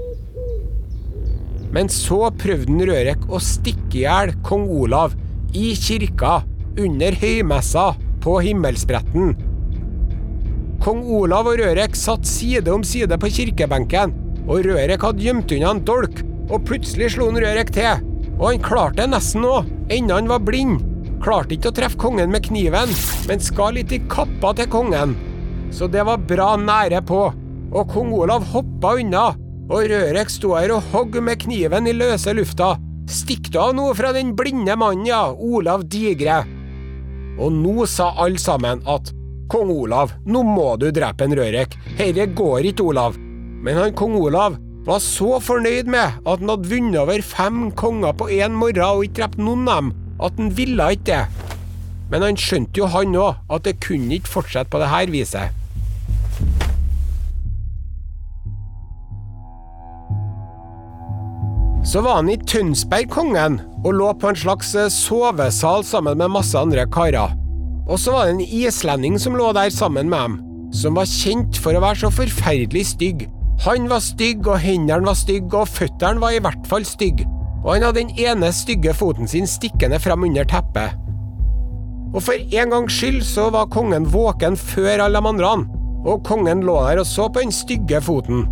Men 1.76 1.90
så 1.92 2.30
prøvde 2.40 2.86
Rørek 2.88 3.26
å 3.28 3.36
stikke 3.42 3.98
i 3.98 4.06
hjel 4.06 4.30
kong 4.46 4.64
Olav 4.72 5.12
i 5.52 5.74
kirka 5.76 6.38
under 6.80 7.16
høymessa 7.20 7.90
på 8.24 8.38
himmelspretten. 8.46 9.34
Kong 10.80 11.02
Olav 11.18 11.50
og 11.50 11.60
Rørek 11.60 11.96
satt 11.98 12.24
side 12.28 12.72
om 12.72 12.84
side 12.86 13.20
på 13.20 13.28
kirkebenken, 13.28 14.16
og 14.48 14.64
Rørek 14.64 15.04
hadde 15.04 15.24
gjemt 15.26 15.52
unna 15.52 15.74
en 15.74 15.84
dolk, 15.84 16.24
og 16.48 16.64
plutselig 16.64 17.12
slo 17.12 17.28
han 17.28 17.40
Rørek 17.44 17.74
til. 17.76 18.04
Og 18.38 18.50
han 18.50 18.64
klarte 18.64 19.02
det 19.02 19.10
nesten 19.12 19.44
òg, 19.44 19.68
enda 19.92 20.16
han 20.16 20.32
var 20.32 20.44
blind. 20.48 20.80
Klarte 21.24 21.58
ikke 21.58 21.74
å 21.74 21.76
treffe 21.76 22.00
kongen 22.00 22.32
med 22.32 22.44
kniven, 22.48 22.92
men 23.28 23.42
skal 23.42 23.76
litt 23.76 23.92
i 23.92 24.00
kappa 24.12 24.56
til 24.56 24.72
kongen. 24.72 25.16
Så 25.74 25.92
det 25.92 26.08
var 26.08 26.24
bra 26.24 26.54
nære 26.56 27.04
på, 27.04 27.26
og 27.72 27.92
kong 27.92 28.16
Olav 28.16 28.48
hoppa 28.52 28.96
unna, 29.00 29.32
og 29.66 29.88
Rørek 29.90 30.30
sto 30.30 30.54
her 30.54 30.74
og 30.76 30.92
hogg 30.92 31.18
med 31.24 31.40
kniven 31.42 31.88
i 31.90 31.94
løse 31.96 32.34
lufta. 32.36 32.76
Stikk 33.10 33.52
av 33.58 33.74
noe 33.78 33.94
fra 33.98 34.12
den 34.14 34.32
blinde 34.38 34.74
mannen, 34.78 35.06
ja, 35.06 35.26
Olav 35.30 35.86
Digre? 35.90 36.42
Og 37.36 37.52
nå 37.52 37.86
sa 37.90 38.12
alle 38.22 38.40
sammen 38.40 38.82
at 38.88 39.12
Kong 39.50 39.70
Olav, 39.70 40.14
nå 40.26 40.42
må 40.42 40.72
du 40.80 40.88
drepe 40.90 41.26
en 41.26 41.34
Rørek. 41.38 41.76
Herre 41.98 42.26
går 42.34 42.72
ikke, 42.72 42.86
Olav. 42.90 43.18
Men 43.62 43.78
han 43.78 43.94
kong 43.98 44.16
Olav 44.18 44.56
var 44.86 45.02
så 45.02 45.38
fornøyd 45.42 45.90
med 45.90 46.18
at 46.22 46.40
han 46.42 46.50
hadde 46.50 46.70
vunnet 46.70 46.98
over 47.02 47.22
fem 47.22 47.68
konger 47.78 48.14
på 48.18 48.28
én 48.38 48.54
morgen 48.58 48.82
og 48.86 49.06
ikke 49.06 49.20
drept 49.20 49.38
noen 49.42 49.70
av 49.70 49.82
dem, 49.82 49.92
at 50.22 50.38
han 50.38 50.50
ville 50.58 50.90
ikke 50.94 51.06
det. 51.12 51.22
Men 52.10 52.22
han 52.22 52.38
skjønte 52.38 52.82
jo 52.82 52.90
han 52.90 53.14
òg, 53.18 53.38
at 53.50 53.66
det 53.66 53.80
kunne 53.82 54.18
ikke 54.18 54.34
fortsette 54.36 54.70
på 54.70 54.82
det 54.82 54.90
her 54.90 55.14
viset. 55.14 55.65
Så 61.86 62.00
var 62.02 62.18
han 62.18 62.30
i 62.32 62.36
Tønsberg, 62.50 63.06
kongen, 63.14 63.60
og 63.84 63.94
lå 63.94 64.08
på 64.18 64.32
en 64.32 64.38
slags 64.38 64.72
sovesal 64.90 65.84
sammen 65.86 66.18
med 66.18 66.32
masse 66.34 66.58
andre 66.58 66.82
karer. 66.90 67.36
Og 67.86 68.00
så 68.02 68.10
var 68.10 68.26
det 68.26 68.34
en 68.34 68.40
islending 68.42 69.20
som 69.22 69.36
lå 69.38 69.52
der 69.54 69.70
sammen 69.70 70.10
med 70.10 70.18
dem, 70.18 70.36
som 70.74 70.98
var 70.98 71.06
kjent 71.06 71.60
for 71.62 71.78
å 71.78 71.84
være 71.84 72.00
så 72.02 72.10
forferdelig 72.10 72.82
stygg. 72.90 73.28
Han 73.62 73.86
var 73.88 74.02
stygg, 74.02 74.42
og 74.50 74.58
hendene 74.60 75.06
var 75.06 75.16
stygge, 75.16 75.62
og 75.62 75.70
føttene 75.70 76.20
var 76.22 76.34
i 76.34 76.42
hvert 76.42 76.66
fall 76.66 76.84
stygge. 76.84 77.28
Og 77.62 77.76
han 77.76 77.86
hadde 77.86 78.02
den 78.02 78.12
ene 78.18 78.50
stygge 78.54 78.94
foten 78.94 79.30
sin 79.30 79.46
stikkende 79.46 80.02
fram 80.02 80.26
under 80.26 80.46
teppet. 80.50 80.98
Og 82.14 82.18
for 82.22 82.34
en 82.34 82.74
gangs 82.74 82.98
skyld 82.98 83.22
så 83.26 83.46
var 83.54 83.70
kongen 83.70 84.10
våken 84.10 84.58
før 84.58 85.06
alle 85.06 85.22
de 85.22 85.30
andre, 85.30 85.54
og 86.06 86.26
kongen 86.26 86.66
lå 86.66 86.80
der 86.88 87.02
og 87.02 87.06
så 87.06 87.30
på 87.30 87.46
den 87.46 87.54
stygge 87.54 88.02
foten. 88.02 88.46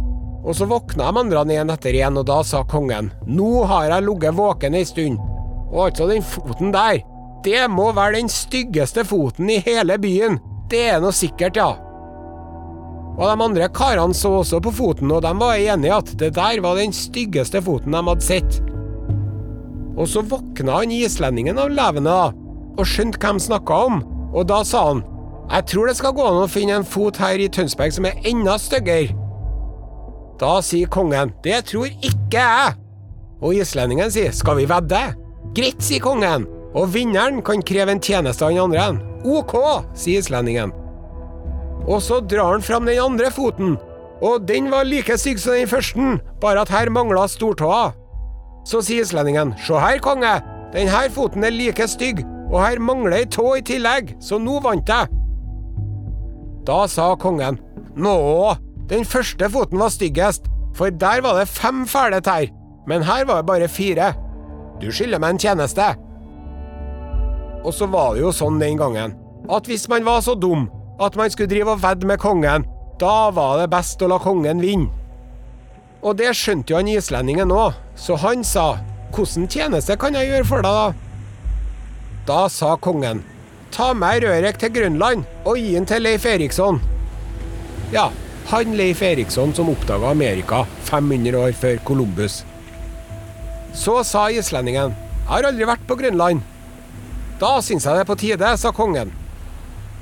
Og 0.45 0.57
så 0.57 0.67
våkna 0.69 1.09
de 1.09 1.21
andre 1.23 1.45
igjen 1.55 1.73
etter 1.73 1.97
igjen, 1.97 2.19
og 2.21 2.27
da 2.29 2.43
sa 2.45 2.61
kongen, 2.69 3.11
nå 3.25 3.65
har 3.71 3.89
jeg 3.89 4.05
ligget 4.05 4.37
våken 4.37 4.77
ei 4.77 4.85
stund. 4.85 5.23
Og 5.73 5.87
altså, 5.89 6.09
den 6.11 6.25
foten 6.25 6.75
der, 6.75 7.01
det 7.45 7.65
må 7.73 7.91
være 7.97 8.19
den 8.19 8.29
styggeste 8.33 9.07
foten 9.09 9.49
i 9.51 9.63
hele 9.65 9.97
byen. 10.01 10.39
Det 10.71 10.83
er 10.93 11.01
noe 11.01 11.17
sikkert, 11.17 11.57
ja. 11.61 11.73
Og 13.15 13.25
de 13.25 13.47
andre 13.47 13.69
karene 13.73 14.17
så 14.17 14.33
også 14.41 14.61
på 14.65 14.73
foten, 14.75 15.13
og 15.15 15.23
de 15.25 15.33
var 15.41 15.57
enige 15.57 15.97
at 15.97 16.15
det 16.21 16.33
der 16.37 16.61
var 16.65 16.77
den 16.77 16.93
styggeste 16.93 17.63
foten 17.63 17.95
de 17.95 18.05
hadde 18.09 18.27
sett. 18.27 18.61
Og 19.95 20.09
så 20.11 20.25
våkna 20.27 20.81
han 20.81 20.93
islendingen 20.93 21.61
av 21.63 21.73
levende, 21.73 22.11
da, 22.11 22.33
og 22.75 22.89
skjønte 22.91 23.21
hvem 23.23 23.39
de 23.39 23.47
snakka 23.47 23.83
om, 23.89 24.01
og 24.35 24.49
da 24.51 24.65
sa 24.67 24.89
han, 24.91 25.05
jeg 25.53 25.69
tror 25.71 25.89
det 25.89 25.99
skal 25.99 26.15
gå 26.17 26.25
an 26.27 26.43
å 26.43 26.51
finne 26.51 26.81
en 26.81 26.89
fot 26.89 27.21
her 27.21 27.39
i 27.39 27.51
Tønsberg 27.53 27.95
som 27.95 28.09
er 28.09 28.19
enda 28.27 28.57
styggere. 28.59 29.24
Da 30.41 30.59
sier 30.65 30.91
kongen, 30.91 31.33
det 31.45 31.61
tror 31.71 31.91
ikke 32.03 32.41
jeg. 32.41 32.75
Og 33.45 33.55
islendingen 33.61 34.11
sier, 34.11 34.33
skal 34.35 34.59
vi 34.59 34.67
vedde? 34.71 35.01
Greit, 35.55 35.83
sier 35.85 36.03
kongen, 36.03 36.47
og 36.75 36.91
vinneren 36.95 37.43
kan 37.47 37.63
kreve 37.63 37.95
en 37.95 38.03
tjeneste 38.03 38.47
av 38.47 38.55
den 38.55 38.63
andre. 38.65 38.87
Ok, 39.25 39.55
sier 39.95 40.25
islendingen. 40.25 40.73
Og 41.85 42.01
så 42.03 42.21
drar 42.25 42.57
han 42.57 42.65
fram 42.65 42.89
den 42.89 43.03
andre 43.03 43.31
foten, 43.35 43.77
og 44.25 44.47
den 44.49 44.71
var 44.73 44.89
like 44.89 45.19
stygg 45.21 45.41
som 45.43 45.55
den 45.55 45.71
første, 45.71 46.17
bare 46.43 46.65
at 46.65 46.73
her 46.73 46.91
mangla 46.91 47.27
stortåa. 47.29 47.93
Så 48.67 48.81
sier 48.83 49.05
islendingen, 49.05 49.53
se 49.61 49.77
her, 49.79 50.01
konge, 50.03 50.39
denne 50.75 51.05
foten 51.15 51.45
er 51.45 51.55
like 51.55 51.87
stygg, 51.91 52.25
og 52.51 52.59
her 52.65 52.81
mangler 52.83 53.21
ei 53.21 53.29
tå 53.31 53.55
i 53.59 53.65
tillegg, 53.65 54.15
så 54.25 54.41
nå 54.41 54.59
vant 54.65 54.89
jeg. 54.89 55.11
Da 56.65 56.85
sa 56.89 57.13
kongen, 57.21 57.61
nå, 57.95 58.17
den 58.91 59.05
første 59.09 59.49
foten 59.51 59.81
var 59.81 59.93
styggest, 59.93 60.49
for 60.75 60.91
der 60.91 61.23
var 61.25 61.39
det 61.39 61.49
fem 61.49 61.85
fæle 61.89 62.21
tær, 62.21 62.51
men 62.87 63.03
her 63.07 63.25
var 63.25 63.41
det 63.41 63.47
bare 63.47 63.69
fire. 63.69 64.13
Du 64.81 64.91
skylder 64.93 65.23
meg 65.23 65.35
en 65.35 65.39
tjeneste. 65.39 65.87
Og 67.65 67.73
så 67.73 67.89
var 67.89 68.15
det 68.15 68.25
jo 68.25 68.33
sånn 68.35 68.61
den 68.61 68.77
gangen, 68.81 69.15
at 69.49 69.69
hvis 69.71 69.89
man 69.89 70.05
var 70.05 70.21
så 70.25 70.35
dum 70.35 70.69
at 71.01 71.17
man 71.17 71.31
skulle 71.33 71.51
drive 71.51 71.75
og 71.75 71.83
vedde 71.83 72.07
med 72.07 72.21
kongen, 72.23 72.67
Da 73.01 73.31
var 73.35 73.59
det 73.59 73.73
best 73.73 74.03
å 74.07 74.07
la 74.07 74.21
kongen 74.23 74.61
vinne. 74.63 74.87
Og 76.05 76.15
det 76.15 76.29
skjønte 76.39 76.71
jo 76.71 76.77
han 76.79 76.91
islendingen 76.93 77.51
òg, 77.51 77.75
så 77.99 78.15
han 78.23 78.45
sa 78.47 78.77
hvordan 79.15 79.49
tjeneste 79.51 79.97
kan 79.99 80.15
jeg 80.15 80.29
gjøre 80.31 80.47
for 80.47 80.63
deg, 80.63 80.77
da? 80.79 80.93
Da 82.29 82.45
sa 82.49 82.77
kongen 82.77 83.25
ta 83.75 83.91
med 83.99 84.23
Rørek 84.23 84.61
til 84.63 84.71
Grønland 84.75 85.25
og 85.43 85.59
gi 85.59 85.73
den 85.75 85.87
til 85.91 86.05
Leif 86.07 86.27
Eriksson. 86.31 86.79
Ja, 87.91 88.09
han 88.51 88.77
Leif 88.77 89.03
Eriksson 89.03 89.55
som 89.57 89.71
oppdaga 89.73 90.11
Amerika 90.11 90.65
500 90.91 91.39
år 91.39 91.53
før 91.57 91.79
Columbus. 91.85 92.43
Så 93.75 94.03
sa 94.05 94.29
islendingen 94.31 94.95
jeg 95.25 95.31
har 95.31 95.47
aldri 95.49 95.65
vært 95.65 95.87
på 95.89 95.97
Grønland. 95.97 96.43
Da 97.41 97.57
syns 97.65 97.87
jeg 97.87 97.97
det 97.97 98.03
er 98.05 98.09
på 98.11 98.17
tide, 98.21 98.51
sa 98.61 98.73
kongen. 98.77 99.13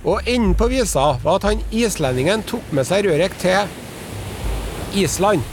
Og 0.02 0.26
enden 0.26 0.56
på 0.58 0.66
visa 0.72 1.12
var 1.22 1.38
at 1.38 1.46
han 1.46 1.62
islendingen 1.70 2.42
tok 2.42 2.72
med 2.74 2.88
seg 2.88 3.06
Rørek 3.06 3.36
til 3.38 3.70
Island. 4.98 5.46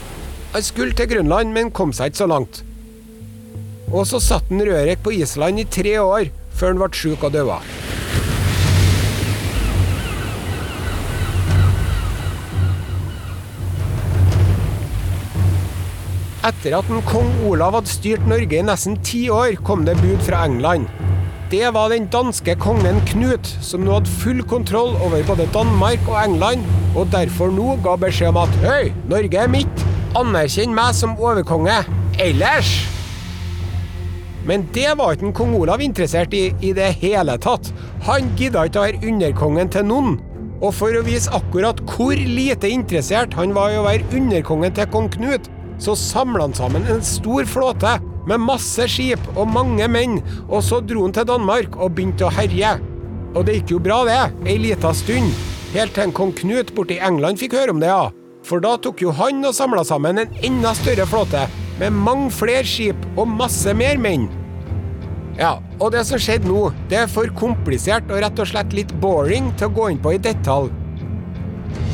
Han 0.50 0.66
skulle 0.66 0.98
til 0.98 1.06
Grønland, 1.12 1.54
men 1.54 1.70
kom 1.70 1.94
seg 1.94 2.10
ikke 2.10 2.24
så 2.24 2.28
langt. 2.32 2.64
Og 3.94 4.02
så 4.10 4.18
satt 4.22 4.50
han 4.50 4.66
Rørek 4.66 5.06
på 5.06 5.14
Island 5.14 5.62
i 5.62 5.68
tre 5.70 5.94
år, 6.02 6.32
før 6.50 6.74
han 6.74 6.82
ble 6.82 6.90
sjuk 6.98 7.22
og 7.22 7.38
døde. 7.38 7.60
Etter 16.40 16.72
at 16.72 16.86
kong 17.04 17.26
Olav 17.44 17.74
hadde 17.76 17.90
styrt 17.92 18.22
Norge 18.24 18.56
i 18.56 18.62
nesten 18.64 18.94
ti 19.04 19.26
år, 19.28 19.58
kom 19.60 19.82
det 19.84 19.98
bud 20.00 20.22
fra 20.24 20.46
England. 20.48 20.86
Det 21.52 21.68
var 21.76 21.90
den 21.92 22.06
danske 22.08 22.54
kongen 22.56 23.02
Knut, 23.10 23.44
som 23.60 23.84
nå 23.84 23.98
hadde 23.98 24.14
full 24.22 24.40
kontroll 24.48 24.94
over 25.04 25.20
både 25.28 25.44
Danmark 25.52 26.08
og 26.08 26.16
England, 26.22 26.64
og 26.96 27.12
derfor 27.12 27.52
nå 27.52 27.76
ga 27.84 27.98
beskjed 28.00 28.32
om 28.32 28.40
at 28.40 28.56
Hei, 28.64 28.88
Norge 29.12 29.42
er 29.42 29.52
mitt! 29.52 29.84
Anerkjenn 30.16 30.72
meg 30.72 30.96
som 30.96 31.12
overkonge! 31.20 31.76
Ellers 32.16 32.72
Men 34.48 34.64
det 34.72 34.96
var 34.96 35.18
ikke 35.18 35.34
kong 35.36 35.54
Olav 35.60 35.84
interessert 35.84 36.32
i 36.32 36.46
i 36.64 36.72
det 36.72 36.88
hele 37.04 37.36
tatt. 37.36 37.68
Han 38.08 38.32
gidda 38.40 38.64
ikke 38.64 38.80
å 38.80 38.88
være 38.88 39.12
underkongen 39.12 39.76
til 39.76 39.88
noen. 39.92 40.20
Og 40.64 40.72
for 40.72 40.96
å 40.96 41.04
vise 41.04 41.28
akkurat 41.36 41.84
hvor 41.92 42.16
lite 42.16 42.72
interessert 42.72 43.36
han 43.36 43.52
var 43.52 43.74
i 43.74 43.80
å 43.80 43.84
være 43.84 44.08
underkongen 44.16 44.72
til 44.72 44.88
kong 44.88 45.12
Knut, 45.12 45.52
så 45.80 45.96
samla 45.96 46.46
han 46.46 46.54
sammen 46.56 46.86
en 46.88 47.02
stor 47.04 47.48
flåte 47.48 47.96
med 48.28 48.42
masse 48.44 48.84
skip 48.90 49.20
og 49.34 49.48
mange 49.50 49.86
menn, 49.88 50.18
og 50.48 50.62
så 50.64 50.80
dro 50.84 51.06
han 51.06 51.14
til 51.16 51.28
Danmark 51.28 51.76
og 51.80 51.94
begynte 51.96 52.28
å 52.28 52.34
herje. 52.34 52.76
Og 53.34 53.46
det 53.46 53.60
gikk 53.60 53.76
jo 53.76 53.82
bra, 53.82 54.02
det, 54.06 54.20
ei 54.50 54.58
lita 54.60 54.92
stund, 54.96 55.32
helt 55.74 55.94
til 55.96 56.08
en 56.08 56.16
kong 56.16 56.34
Knut 56.36 56.74
borti 56.76 56.98
England 57.00 57.40
fikk 57.40 57.56
høre 57.58 57.74
om 57.74 57.82
det, 57.82 57.90
ja. 57.90 58.10
For 58.46 58.62
da 58.62 58.76
tok 58.80 59.02
jo 59.04 59.14
han 59.16 59.44
og 59.44 59.56
samla 59.56 59.84
sammen 59.86 60.20
en 60.20 60.36
enda 60.46 60.74
større 60.76 61.06
flåte, 61.08 61.46
med 61.80 61.96
mange 61.96 62.28
flere 62.34 62.66
skip 62.68 63.06
og 63.16 63.30
masse 63.30 63.72
mer 63.76 64.00
menn. 64.00 64.28
Ja, 65.40 65.54
og 65.78 65.94
det 65.94 66.02
som 66.04 66.20
skjedde 66.20 66.50
nå, 66.50 66.66
det 66.90 66.98
er 67.04 67.08
for 67.08 67.30
komplisert 67.38 68.10
og 68.12 68.20
rett 68.20 68.42
og 68.42 68.50
slett 68.50 68.74
litt 68.76 68.92
boring 69.00 69.48
til 69.56 69.70
å 69.70 69.76
gå 69.78 69.88
inn 69.92 70.02
på 70.02 70.12
i 70.16 70.20
detalj. 70.20 70.68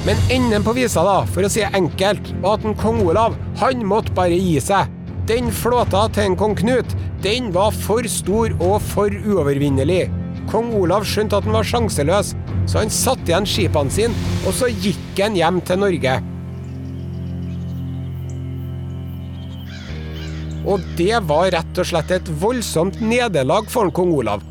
Men 0.07 0.21
enden 0.31 0.63
på 0.63 0.77
visa, 0.77 1.03
da, 1.03 1.17
for 1.35 1.47
å 1.47 1.51
si 1.51 1.65
det 1.65 1.73
enkelt, 1.75 2.29
var 2.45 2.61
at 2.61 2.67
en 2.69 2.77
kong 2.79 3.01
Olav, 3.09 3.35
han 3.59 3.83
måtte 3.83 4.15
bare 4.15 4.37
gi 4.39 4.61
seg. 4.63 4.93
Den 5.27 5.51
flåta 5.51 6.05
til 6.15 6.29
en 6.29 6.37
kong 6.39 6.55
Knut, 6.61 6.93
den 7.25 7.49
var 7.55 7.75
for 7.75 8.07
stor 8.07 8.55
og 8.61 8.77
for 8.93 9.11
uovervinnelig. 9.11 10.05
Kong 10.47 10.71
Olav 10.79 11.03
skjønte 11.11 11.41
at 11.41 11.49
han 11.49 11.57
var 11.57 11.67
sjanseløs, 11.67 12.37
så 12.71 12.85
han 12.85 12.93
satte 12.95 13.33
igjen 13.33 13.49
skipene 13.51 13.91
sine, 13.91 14.27
og 14.47 14.55
så 14.55 14.71
gikk 14.71 15.19
han 15.19 15.35
hjem 15.35 15.59
til 15.67 15.83
Norge. 15.83 16.15
Og 20.67 20.87
det 20.99 21.19
var 21.27 21.51
rett 21.55 21.83
og 21.83 21.91
slett 21.91 22.15
et 22.15 22.31
voldsomt 22.43 23.03
nederlag 23.03 23.67
for 23.71 23.91
kong 23.95 24.15
Olav. 24.15 24.47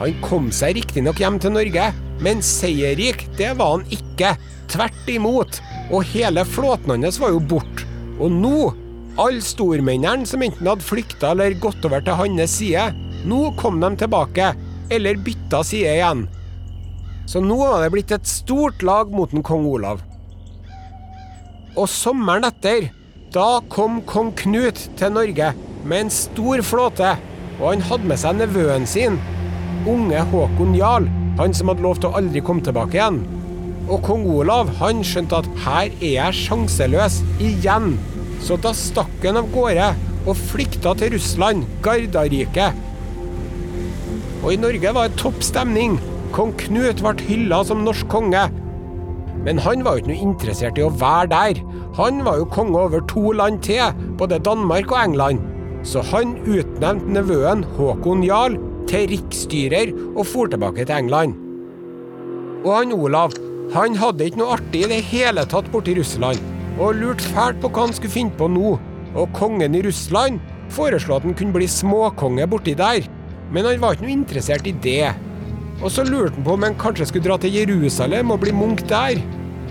Han 0.00 0.20
kom 0.24 0.52
seg 0.52 0.76
riktignok 0.76 1.20
hjem 1.20 1.40
til 1.40 1.56
Norge, 1.56 1.90
men 2.24 2.42
seierrik, 2.44 3.26
det 3.38 3.54
var 3.58 3.78
han 3.78 3.86
ikke. 3.92 4.34
Tvert 4.70 5.08
imot. 5.10 5.60
Og 5.90 6.04
hele 6.12 6.44
flåten 6.46 6.94
hans 6.94 7.20
var 7.20 7.32
jo 7.34 7.40
borte. 7.40 7.86
Og 8.20 8.32
nå, 8.32 8.70
alle 9.20 9.42
stormennene 9.44 10.28
som 10.28 10.44
enten 10.44 10.68
hadde 10.68 10.84
flykta 10.84 11.32
eller 11.32 11.56
gått 11.60 11.84
over 11.88 12.04
til 12.04 12.18
hans 12.20 12.58
side, 12.58 12.90
nå 13.24 13.50
kom 13.60 13.80
de 13.80 13.90
tilbake, 14.00 14.52
eller 14.92 15.24
bytta 15.24 15.62
side 15.64 15.96
igjen. 15.96 16.26
Så 17.30 17.40
nå 17.44 17.56
var 17.62 17.84
det 17.84 17.92
blitt 17.94 18.12
et 18.14 18.28
stort 18.28 18.82
lag 18.82 19.10
mot 19.14 19.32
en 19.32 19.44
kong 19.46 19.66
Olav. 19.70 20.00
Og 21.78 21.86
sommeren 21.88 22.48
etter, 22.48 22.90
da 23.30 23.60
kom 23.70 24.00
kong 24.02 24.32
Knut 24.36 24.80
til 24.98 25.12
Norge 25.14 25.52
med 25.86 26.04
en 26.04 26.12
stor 26.12 26.62
flåte, 26.66 27.14
og 27.60 27.66
han 27.68 27.84
hadde 27.86 28.10
med 28.10 28.20
seg 28.20 28.40
nevøen 28.40 28.88
sin, 28.88 29.20
unge 29.88 30.24
Håkon 30.32 30.74
Jarl, 30.76 31.06
han 31.40 31.54
som 31.56 31.70
hadde 31.72 31.84
lov 31.84 32.00
til 32.00 32.10
å 32.10 32.18
aldri 32.20 32.42
komme 32.44 32.64
tilbake 32.64 32.98
igjen. 32.98 33.22
Og 33.90 34.02
kong 34.04 34.26
Olav 34.28 34.68
han 34.78 35.00
skjønte 35.06 35.40
at 35.40 35.48
her 35.64 35.88
er 35.88 36.12
jeg 36.12 36.38
sjanseløs 36.44 37.20
igjen, 37.40 37.94
så 38.44 38.58
da 38.60 38.74
stakk 38.76 39.24
han 39.24 39.40
av 39.40 39.48
gårde 39.54 39.88
og 40.28 40.36
flykta 40.36 40.92
til 41.00 41.14
Russland, 41.16 41.64
Gardariket. 41.84 42.76
Og 44.44 44.52
i 44.52 44.60
Norge 44.60 44.92
var 44.96 45.08
det 45.08 45.20
topp 45.20 45.40
stemning. 45.44 45.98
Kong 46.36 46.52
Knut 46.60 47.00
ble 47.02 47.16
hylla 47.26 47.64
som 47.66 47.82
norsk 47.84 48.08
konge. 48.12 48.46
Men 49.44 49.60
han 49.64 49.84
var 49.84 49.96
jo 49.96 50.04
ikke 50.04 50.12
noe 50.12 50.28
interessert 50.28 50.78
i 50.78 50.84
å 50.84 50.92
være 51.00 51.30
der. 51.32 51.60
Han 51.96 52.20
var 52.24 52.40
jo 52.40 52.48
konge 52.52 52.84
over 52.84 53.04
to 53.08 53.32
land 53.36 53.62
til, 53.64 53.96
både 54.20 54.40
Danmark 54.44 54.92
og 54.92 55.00
England. 55.02 55.44
Så 55.88 56.04
han 56.12 56.36
utnevnte 56.44 57.16
nevøen 57.16 57.64
Håkon 57.76 58.24
Jarl 58.24 58.60
til 58.90 59.06
riksstyrer 59.12 59.94
og 60.10 60.24
for 60.26 60.50
tilbake 60.50 60.84
til 60.84 60.96
England. 60.96 61.36
Og 62.64 62.72
han 62.74 62.92
Olav, 62.92 63.36
han 63.72 63.94
hadde 63.96 64.26
ikke 64.26 64.40
noe 64.42 64.56
artig 64.58 64.84
i 64.84 64.90
det 64.90 65.02
hele 65.12 65.46
tatt 65.48 65.70
borti 65.72 65.94
Russland, 65.96 66.40
og 66.80 66.98
lurte 66.98 67.30
fælt 67.32 67.60
på 67.62 67.70
hva 67.70 67.86
han 67.86 67.94
skulle 67.96 68.16
finne 68.16 68.36
på 68.36 68.50
nå. 68.50 68.74
Og 69.18 69.32
kongen 69.34 69.74
i 69.74 69.82
Russland 69.82 70.38
foreslo 70.70 71.16
at 71.16 71.26
han 71.26 71.34
kunne 71.38 71.54
bli 71.54 71.66
småkonge 71.70 72.46
borti 72.50 72.76
der, 72.78 73.06
men 73.50 73.66
han 73.66 73.80
var 73.82 73.96
ikke 73.96 74.06
noe 74.06 74.16
interessert 74.18 74.68
i 74.70 74.74
det. 74.84 75.10
Og 75.80 75.88
så 75.94 76.04
lurte 76.06 76.36
han 76.36 76.46
på 76.46 76.56
om 76.56 76.66
han 76.66 76.78
kanskje 76.78 77.08
skulle 77.08 77.26
dra 77.26 77.38
til 77.40 77.56
Jerusalem 77.56 78.34
og 78.34 78.42
bli 78.44 78.54
munk 78.54 78.84
der. 78.90 79.22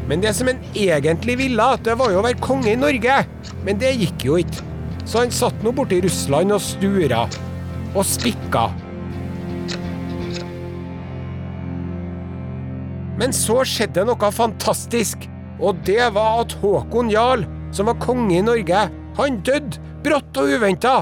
Men 0.10 0.23
det 0.23 0.34
som 0.36 0.49
han 0.49 0.63
egentlig 0.73 1.38
ville, 1.38 1.69
det 1.86 1.95
var 1.99 2.12
jo 2.12 2.23
å 2.23 2.25
være 2.25 2.41
konge 2.41 2.71
i 2.73 2.79
Norge. 2.79 3.21
Men 3.67 3.79
det 3.82 3.93
gikk 3.99 4.25
jo 4.25 4.39
ikke. 4.41 4.65
Så 5.05 5.23
han 5.23 5.34
satt 5.34 5.63
nå 5.65 5.73
borte 5.75 5.99
i 5.99 6.03
Russland 6.05 6.55
og 6.55 6.63
stura. 6.65 7.27
Og 7.93 8.05
spikka. 8.05 8.67
Men 13.19 13.36
så 13.36 13.62
skjedde 13.67 14.08
noe 14.08 14.32
fantastisk. 14.32 15.27
Og 15.60 15.79
det 15.88 16.01
var 16.15 16.45
at 16.45 16.55
Håkon 16.62 17.12
Jarl, 17.12 17.43
som 17.75 17.89
var 17.91 17.99
konge 17.99 18.38
i 18.38 18.43
Norge, 18.43 18.88
han 19.19 19.39
døde 19.43 19.82
brått 20.05 20.38
og 20.39 20.53
uventa. 20.55 21.01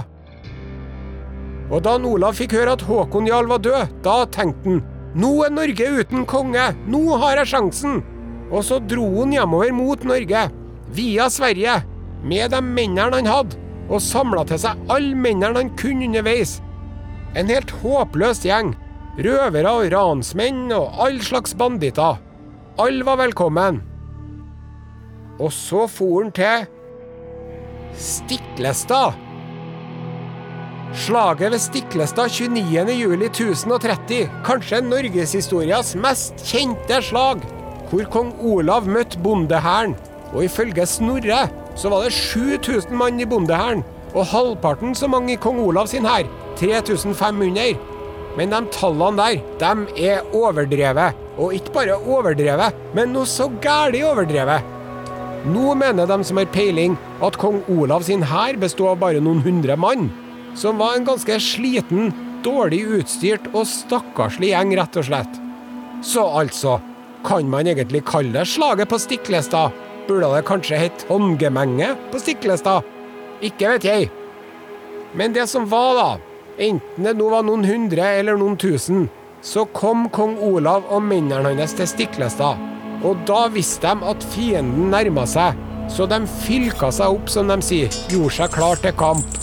Og 1.67 1.83
da 1.85 1.97
Olav 1.99 2.37
fikk 2.39 2.55
høre 2.57 2.73
at 2.77 2.85
Håkon 2.87 3.27
Jarl 3.29 3.49
var 3.51 3.61
død, 3.61 3.97
da 4.05 4.21
tenkte 4.33 4.71
han 4.71 4.85
nå 5.17 5.31
er 5.45 5.53
Norge 5.53 5.85
uten 6.01 6.25
konge, 6.29 6.63
nå 6.85 7.17
har 7.21 7.39
jeg 7.39 7.51
sjansen. 7.53 8.01
Og 8.53 8.61
så 8.63 8.77
dro 8.83 9.05
han 9.19 9.33
hjemover 9.33 9.71
mot 9.73 10.03
Norge, 10.05 10.43
via 10.93 11.25
Sverige, 11.33 11.79
med 12.23 12.51
de 12.53 12.59
mennene 12.63 13.15
han 13.15 13.29
hadde, 13.29 13.57
og 13.87 14.03
samla 14.03 14.43
til 14.47 14.59
seg 14.61 14.89
alle 14.93 15.15
mennene 15.17 15.63
han 15.63 15.71
kunne 15.79 16.05
underveis. 16.09 16.57
En 17.37 17.49
helt 17.51 17.71
håpløs 17.81 18.43
gjeng. 18.45 18.75
Røvere 19.17 19.71
og 19.73 19.87
ransmenn 19.89 20.69
og 20.75 20.99
all 21.01 21.15
slags 21.25 21.55
banditter. 21.57 22.19
Alle 22.77 23.05
var 23.05 23.17
velkommen. 23.17 23.79
Og 25.41 25.49
så 25.53 25.87
for 25.89 26.21
han 26.21 26.31
til 26.37 26.67
Stiklestad. 27.97 29.13
Slaget 30.93 31.51
ved 31.51 31.59
Stiklestad 31.65 32.29
29.07.1030, 32.29 34.29
kanskje 34.45 34.81
norgeshistorias 34.85 35.95
mest 35.97 36.33
kjente 36.45 37.01
slag, 37.09 37.41
hvor 37.89 38.05
kong 38.13 38.29
Olav 38.37 38.85
møtte 38.85 39.17
bondehæren. 39.17 39.97
Og 40.35 40.43
ifølge 40.45 40.85
Snorre 40.85 41.49
så 41.73 41.89
var 41.89 42.05
det 42.05 42.13
7000 42.13 42.93
mann 42.93 43.19
i 43.19 43.25
bondehæren, 43.25 43.81
og 44.13 44.29
halvparten 44.29 44.95
så 44.95 45.07
mange 45.09 45.33
i 45.33 45.41
kong 45.41 45.57
Olav 45.65 45.87
sin 45.89 46.05
hær, 46.05 46.29
3500. 46.61 47.96
Men 48.37 48.53
de 48.53 48.61
tallene 48.73 49.17
der, 49.17 49.41
de 49.61 50.07
er 50.11 50.35
overdrevet. 50.35 51.17
Og 51.37 51.53
ikke 51.57 51.73
bare 51.79 51.97
overdrevet, 51.97 52.77
men 52.97 53.13
noe 53.13 53.29
så 53.29 53.49
gæli 53.61 54.03
overdrevet. 54.05 54.73
Nå 55.47 55.73
mener 55.79 56.09
de 56.09 56.17
som 56.27 56.39
har 56.41 56.49
peiling, 56.53 56.97
at 57.23 57.37
kong 57.39 57.61
Olav 57.71 58.05
sin 58.05 58.25
hær 58.25 58.57
bestod 58.61 58.93
av 58.93 59.03
bare 59.03 59.21
noen 59.23 59.43
hundre 59.45 59.77
mann 59.79 60.09
som 60.57 60.79
var 60.81 60.95
en 60.97 61.05
ganske 61.05 61.37
sliten, 61.41 62.11
dårlig 62.45 62.81
utstyrt 62.97 63.45
og 63.53 63.67
stakkarslig 63.69 64.51
gjeng, 64.53 64.73
rett 64.79 64.97
og 64.97 65.05
slett. 65.09 65.41
Så 66.05 66.25
altså, 66.25 66.79
Kan 67.27 67.49
man 67.49 67.67
egentlig 67.67 68.03
kalle 68.07 68.31
det 68.31 68.45
slaget 68.47 68.87
på 68.87 68.97
Stiklestad? 69.01 69.73
Burde 70.07 70.29
det 70.31 70.45
kanskje 70.47 70.77
hett 70.79 71.05
håndgemenge 71.09 71.89
på 72.11 72.21
Stiklestad? 72.21 72.85
Ikke 73.43 73.73
vet 73.73 73.83
jeg. 73.83 74.09
Men 75.17 75.33
det 75.35 75.47
som 75.49 75.65
var, 75.67 75.97
da, 75.97 76.26
enten 76.57 77.05
det 77.07 77.13
nå 77.17 77.29
var 77.31 77.45
noen 77.45 77.65
hundre 77.67 78.09
eller 78.19 78.37
noen 78.39 78.57
tusen, 78.57 79.07
så 79.41 79.65
kom 79.73 80.07
kong 80.09 80.37
Olav 80.43 80.87
og 80.89 81.03
mennene 81.05 81.53
hans 81.59 81.75
til 81.77 81.87
Stiklestad. 81.89 82.61
Og 83.05 83.19
da 83.29 83.45
visste 83.53 83.93
de 83.93 84.09
at 84.09 84.25
fienden 84.33 84.89
nærma 84.91 85.27
seg, 85.29 85.57
så 85.93 86.07
de 86.09 86.23
fylka 86.43 86.89
seg 86.91 87.13
opp, 87.19 87.29
som 87.31 87.47
de 87.51 87.59
sier, 87.63 87.93
gjorde 88.11 88.33
seg 88.39 88.55
klar 88.55 88.81
til 88.81 88.95
kamp. 88.97 89.37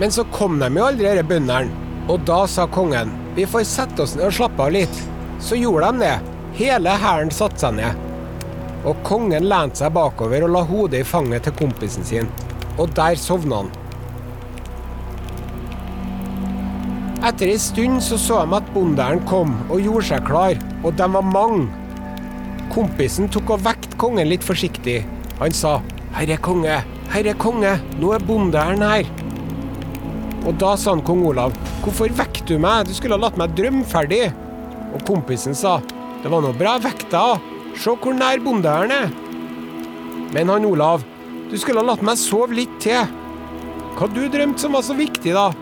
Men 0.00 0.12
så 0.12 0.24
kom 0.32 0.58
de 0.60 0.68
jo 0.72 0.84
aldri, 0.88 1.08
disse 1.08 1.28
bøndene. 1.28 1.88
Og 2.10 2.22
da 2.26 2.42
sa 2.48 2.64
kongen 2.66 3.12
vi 3.36 3.44
får 3.46 3.66
sette 3.68 4.02
oss 4.02 4.16
ned 4.16 4.26
og 4.26 4.34
slappe 4.34 4.64
av 4.64 4.72
litt. 4.74 5.02
Så 5.40 5.58
gjorde 5.60 5.92
de 5.92 6.06
det. 6.06 6.16
Hele 6.58 6.94
hæren 6.98 7.30
satte 7.32 7.60
seg 7.62 7.76
ned. 7.76 8.06
Og 8.88 8.96
kongen 9.06 9.46
lente 9.46 9.78
seg 9.78 9.92
bakover 9.94 10.46
og 10.46 10.54
la 10.56 10.64
hodet 10.66 11.04
i 11.04 11.06
fanget 11.06 11.46
til 11.46 11.54
kompisen 11.60 12.06
sin. 12.08 12.30
Og 12.80 12.90
der 12.96 13.20
sovna 13.20 13.60
han. 13.62 13.70
Etter 17.20 17.50
ei 17.52 17.58
stund 17.60 18.00
så 18.00 18.16
så 18.16 18.38
de 18.48 18.56
at 18.56 18.68
bonderen 18.72 19.18
kom 19.28 19.50
og 19.66 19.82
gjorde 19.84 20.06
seg 20.08 20.22
klar, 20.24 20.56
og 20.80 20.94
de 20.96 21.08
var 21.12 21.26
mange. 21.28 21.66
Kompisen 22.72 23.28
tok 23.28 23.52
og 23.58 23.64
vekte 23.66 23.98
kongen 24.00 24.30
litt 24.30 24.46
forsiktig. 24.46 25.02
Han 25.36 25.52
sa, 25.52 25.82
'Herre 26.16 26.38
konge, 26.40 26.78
herre 27.12 27.34
konge, 27.34 27.74
nå 28.00 28.14
er 28.16 28.24
bonderen 28.24 28.80
her.' 28.80 29.12
Og 30.48 30.56
da 30.56 30.76
sa 30.76 30.94
han 30.94 31.04
kong 31.04 31.26
Olav, 31.26 31.52
'Hvorfor 31.82 32.08
vekket 32.08 32.46
du 32.46 32.58
meg? 32.58 32.86
Du 32.86 32.94
skulle 32.94 33.18
ha 33.18 33.20
latt 33.20 33.36
meg 33.36 33.54
drømme 33.54 33.84
ferdig.' 33.84 34.32
Og 34.94 35.04
kompisen 35.04 35.54
sa, 35.54 35.82
'Det 36.22 36.30
var 36.30 36.40
nå 36.40 36.56
bra 36.56 36.78
vekta. 36.78 37.38
Se 37.76 37.90
hvor 37.90 38.14
nær 38.14 38.40
bonderen 38.40 38.90
er.' 38.90 39.12
Men 40.32 40.48
han 40.48 40.64
Olav, 40.64 41.04
'Du 41.50 41.58
skulle 41.58 41.80
ha 41.80 41.84
latt 41.84 42.02
meg 42.02 42.16
sove 42.16 42.54
litt 42.54 42.80
til.' 42.80 43.08
Hva 43.98 44.08
du 44.08 44.28
drømte 44.28 44.58
som 44.58 44.72
var 44.72 44.80
så 44.80 44.94
viktig, 44.94 45.34
da? 45.34 45.52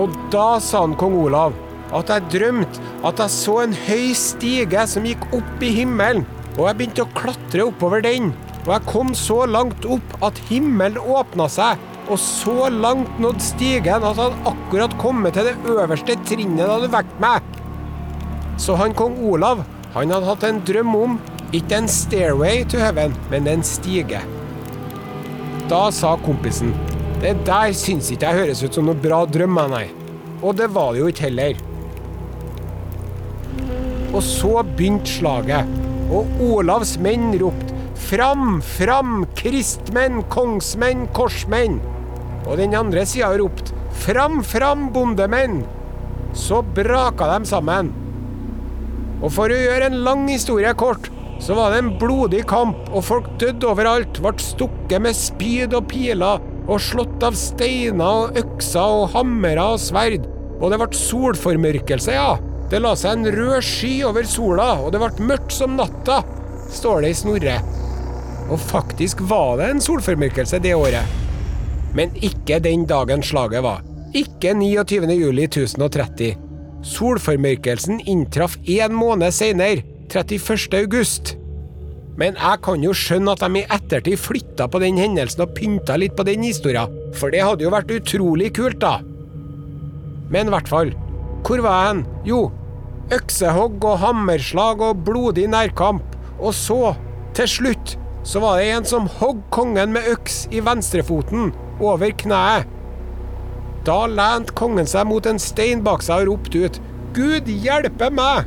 Og 0.00 0.14
da 0.32 0.56
sa 0.62 0.86
han 0.86 0.96
kong 0.98 1.18
Olav 1.26 1.56
at 1.92 2.08
jeg 2.08 2.28
drømte 2.32 2.80
at 3.04 3.18
jeg 3.20 3.34
så 3.34 3.58
en 3.62 3.74
høy 3.76 4.12
stige 4.16 4.86
som 4.88 5.04
gikk 5.04 5.26
opp 5.36 5.64
i 5.64 5.72
himmelen, 5.76 6.24
og 6.56 6.68
jeg 6.68 6.78
begynte 6.78 7.04
å 7.04 7.12
klatre 7.16 7.66
oppover 7.68 8.04
den. 8.04 8.30
Og 8.62 8.70
jeg 8.76 8.86
kom 8.88 9.10
så 9.18 9.42
langt 9.50 9.84
opp 9.84 10.14
at 10.24 10.38
himmelen 10.48 11.00
åpna 11.00 11.48
seg, 11.52 11.80
og 12.08 12.18
så 12.20 12.70
langt 12.72 13.20
nådde 13.22 13.44
stigen 13.44 14.06
at 14.06 14.20
han 14.20 14.48
akkurat 14.48 14.94
kommet 15.02 15.36
til 15.36 15.50
det 15.50 15.74
øverste 15.74 16.16
trinnet 16.28 16.64
da 16.64 16.78
du 16.80 16.88
vekket 16.92 17.20
meg. 17.22 17.52
Så 18.60 18.76
han 18.78 18.96
kong 18.96 19.18
Olav, 19.28 19.64
han 19.92 20.14
hadde 20.14 20.28
hatt 20.28 20.46
en 20.48 20.62
drøm 20.66 20.96
om 20.96 21.20
ikke 21.52 21.82
en 21.82 21.90
stairway 21.90 22.64
to 22.64 22.80
heaven, 22.80 23.12
men 23.30 23.50
en 23.50 23.64
stige. 23.66 24.22
Da 25.68 25.84
sa 25.92 26.16
kompisen 26.24 26.72
det 27.22 27.36
der 27.46 27.70
syns 27.78 28.08
ikke 28.10 28.30
jeg 28.30 28.40
høres 28.42 28.62
ut 28.64 28.74
som 28.74 28.88
noe 28.88 28.98
bra 28.98 29.20
drøm, 29.30 29.60
nei. 29.70 29.84
Og 30.42 30.56
det 30.58 30.72
var 30.74 30.90
det 30.92 31.04
jo 31.04 31.10
ikke 31.12 31.28
heller. 31.28 31.60
Og 34.12 34.20
så 34.26 34.64
begynte 34.66 35.08
slaget, 35.08 35.70
og 36.12 36.42
Olavs 36.42 36.98
menn 37.00 37.30
ropte 37.40 37.70
Fram, 38.02 38.58
fram, 38.66 39.22
kristmenn, 39.38 40.18
kongsmenn, 40.28 41.06
korsmenn! 41.16 41.78
Og 42.42 42.58
den 42.58 42.74
andre 42.76 43.06
sida 43.08 43.30
ropte 43.38 43.72
Fram, 44.02 44.42
fram, 44.44 44.88
bondemenn! 44.92 45.62
Så 46.34 46.60
braka 46.74 47.30
de 47.30 47.48
sammen. 47.48 47.92
Og 49.22 49.30
for 49.32 49.52
å 49.52 49.62
gjøre 49.62 49.88
en 49.88 50.02
lang 50.04 50.26
historie 50.28 50.74
kort, 50.74 51.08
så 51.40 51.54
var 51.56 51.72
det 51.72 51.84
en 51.84 51.92
blodig 52.02 52.42
kamp, 52.50 52.82
og 52.90 53.06
folk 53.06 53.30
døde 53.40 53.70
overalt, 53.70 54.18
ble 54.20 54.34
stukket 54.42 55.06
med 55.06 55.16
spyd 55.16 55.76
og 55.78 55.86
piler, 55.92 56.42
og 56.72 56.80
slått 56.82 57.24
av 57.26 57.36
steiner 57.38 58.24
og 58.26 58.38
økser 58.40 58.96
og 59.02 59.10
hammere 59.16 59.64
og 59.74 59.80
sverd. 59.82 60.26
Og 60.62 60.70
det 60.72 60.78
ble 60.80 60.88
solformørkelse, 60.96 62.14
ja. 62.16 62.36
Det 62.72 62.80
la 62.80 62.94
seg 62.96 63.18
en 63.18 63.32
rød 63.34 63.58
sky 63.66 63.92
over 64.08 64.24
sola, 64.28 64.70
og 64.80 64.94
det 64.94 65.02
ble 65.02 65.26
mørkt 65.28 65.52
som 65.52 65.74
natta, 65.76 66.22
står 66.72 67.04
det 67.04 67.10
i 67.12 67.18
Snorre. 67.18 67.56
Og 68.48 68.60
faktisk 68.60 69.20
var 69.28 69.58
det 69.60 69.68
en 69.72 69.82
solformørkelse 69.84 70.60
det 70.62 70.72
året. 70.76 71.18
Men 71.96 72.14
ikke 72.24 72.62
den 72.64 72.86
dagen 72.88 73.24
slaget 73.24 73.64
var. 73.66 73.84
Ikke 74.16 74.54
29. 74.56 75.12
juli 75.12 75.44
1030. 75.48 76.32
Solformørkelsen 76.82 78.00
inntraff 78.08 78.58
én 78.64 78.96
måned 78.96 79.32
senere, 79.36 79.84
31. 80.12 81.41
Men 82.20 82.36
jeg 82.36 82.60
kan 82.64 82.82
jo 82.84 82.92
skjønne 82.96 83.32
at 83.32 83.44
de 83.44 83.62
i 83.62 83.68
ettertid 83.72 84.20
flytta 84.20 84.66
på 84.68 84.80
den 84.82 84.98
hendelsen 85.00 85.46
og 85.46 85.54
pynta 85.56 85.96
litt 86.00 86.16
på 86.18 86.26
den 86.28 86.44
historien, 86.44 86.92
for 87.16 87.32
det 87.32 87.44
hadde 87.44 87.64
jo 87.64 87.72
vært 87.72 87.94
utrolig 87.94 88.52
kult, 88.58 88.80
da. 88.82 88.98
Men 90.32 90.48
i 90.48 90.54
hvert 90.54 90.68
fall, 90.68 90.92
hvor 91.46 91.62
var 91.64 91.78
jeg 91.78 91.88
hen? 91.88 92.04
Jo, 92.28 92.42
øksehogg 93.12 93.84
og 93.84 93.98
hammerslag 94.04 94.84
og 94.84 95.02
blodig 95.06 95.48
nærkamp. 95.50 96.04
Og 96.38 96.54
så, 96.56 96.94
til 97.36 97.48
slutt, 97.48 97.96
så 98.24 98.40
var 98.42 98.60
det 98.60 98.70
en 98.70 98.86
som 98.86 99.10
hogg 99.18 99.42
kongen 99.54 99.92
med 99.96 100.06
øks 100.12 100.46
i 100.52 100.62
venstrefoten, 100.64 101.52
over 101.82 102.12
kneet. 102.22 102.68
Da 103.82 104.04
lente 104.06 104.54
kongen 104.54 104.86
seg 104.86 105.08
mot 105.10 105.26
en 105.26 105.40
stein 105.42 105.82
bak 105.82 106.04
seg 106.06 106.22
og 106.22 106.36
ropte 106.36 106.66
ut 106.68 106.82
Gud 107.16 107.48
hjelpe 107.50 108.08
meg! 108.14 108.46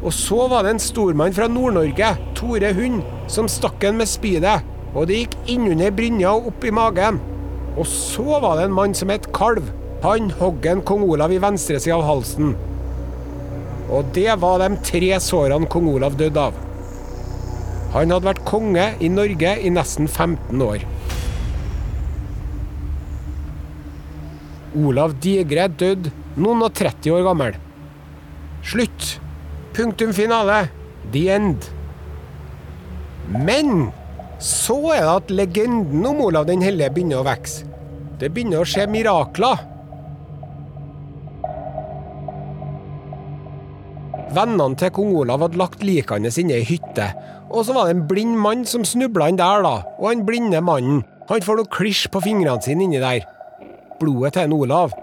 Og 0.00 0.14
så 0.16 0.46
var 0.48 0.64
det 0.64 0.74
en 0.74 0.80
stormann 0.80 1.34
fra 1.36 1.48
Nord-Norge, 1.50 2.14
Tore 2.38 2.72
Hund, 2.76 3.02
som 3.28 3.48
stakk 3.52 3.84
en 3.84 3.98
med 4.00 4.08
spydet, 4.08 4.64
og 4.94 5.10
det 5.10 5.18
gikk 5.20 5.36
innunder 5.52 5.92
brynja 5.94 6.32
og 6.32 6.48
opp 6.50 6.64
i 6.64 6.72
magen. 6.72 7.20
Og 7.76 7.86
så 7.86 8.40
var 8.40 8.56
det 8.56 8.68
en 8.68 8.74
mann 8.78 8.96
som 8.96 9.12
het 9.12 9.28
Kalv. 9.36 9.68
Han 10.00 10.32
hogg 10.40 10.64
en 10.66 10.80
kong 10.88 11.04
Olav 11.04 11.32
i 11.32 11.40
venstresida 11.42 11.98
av 11.98 12.06
halsen. 12.08 12.54
Og 13.90 14.08
det 14.16 14.32
var 14.40 14.62
de 14.62 14.70
tre 14.86 15.12
sårene 15.20 15.68
kong 15.70 15.90
Olav 15.92 16.16
døde 16.18 16.48
av. 16.48 16.56
Han 17.92 18.14
hadde 18.14 18.28
vært 18.30 18.44
konge 18.48 18.86
i 19.02 19.10
Norge 19.12 19.56
i 19.60 19.72
nesten 19.74 20.08
15 20.08 20.64
år. 20.64 20.86
Olav 24.80 25.16
Digre 25.20 25.66
døde 25.68 26.12
noen 26.38 26.62
og 26.62 26.72
30 26.78 27.16
år 27.16 27.26
gammel. 27.26 27.58
Slutt. 28.64 29.18
Punktum 29.76 30.12
finale. 30.12 30.68
The 31.12 31.28
end. 31.34 31.70
Men 33.30 33.90
så 34.40 34.76
er 34.94 35.04
det 35.04 35.16
at 35.16 35.34
legenden 35.42 36.06
om 36.06 36.22
Olav 36.24 36.46
den 36.48 36.62
hellige 36.64 36.90
begynner 36.94 37.20
å 37.20 37.26
vokse. 37.28 37.66
Det 38.20 38.32
begynner 38.34 38.62
å 38.62 38.68
skje 38.68 38.86
mirakler. 38.90 39.66
Vennene 44.30 44.78
til 44.78 44.92
kong 44.94 45.14
Olav 45.22 45.42
hadde 45.44 45.58
lagt 45.58 45.84
likene 45.84 46.30
sine 46.32 46.60
i 46.60 46.66
hytte. 46.66 47.08
Og 47.50 47.64
så 47.66 47.74
var 47.74 47.88
det 47.88 47.96
en 47.96 48.06
blind 48.10 48.36
mann 48.38 48.66
som 48.68 48.84
snubla 48.86 49.30
inn 49.30 49.40
der, 49.40 49.64
da. 49.66 49.80
Og 49.98 50.10
han 50.12 50.26
blinde 50.26 50.60
mannen, 50.62 51.02
han 51.30 51.42
får 51.46 51.60
noe 51.60 51.72
klisj 51.72 52.08
på 52.14 52.22
fingrene 52.22 52.62
sine 52.62 52.86
inni 52.86 53.00
der. 53.02 53.26
Blodet 54.00 54.36
til 54.36 54.46
en 54.46 54.54
Olav. 54.56 54.94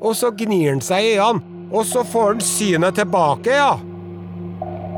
Og 0.00 0.12
så 0.16 0.30
gnir 0.36 0.74
han 0.74 0.84
seg 0.84 1.06
i 1.06 1.16
øynene, 1.18 1.56
og 1.70 1.86
så 1.86 2.02
får 2.06 2.34
han 2.34 2.44
synet 2.44 2.98
tilbake, 2.98 3.54
ja. 3.54 3.74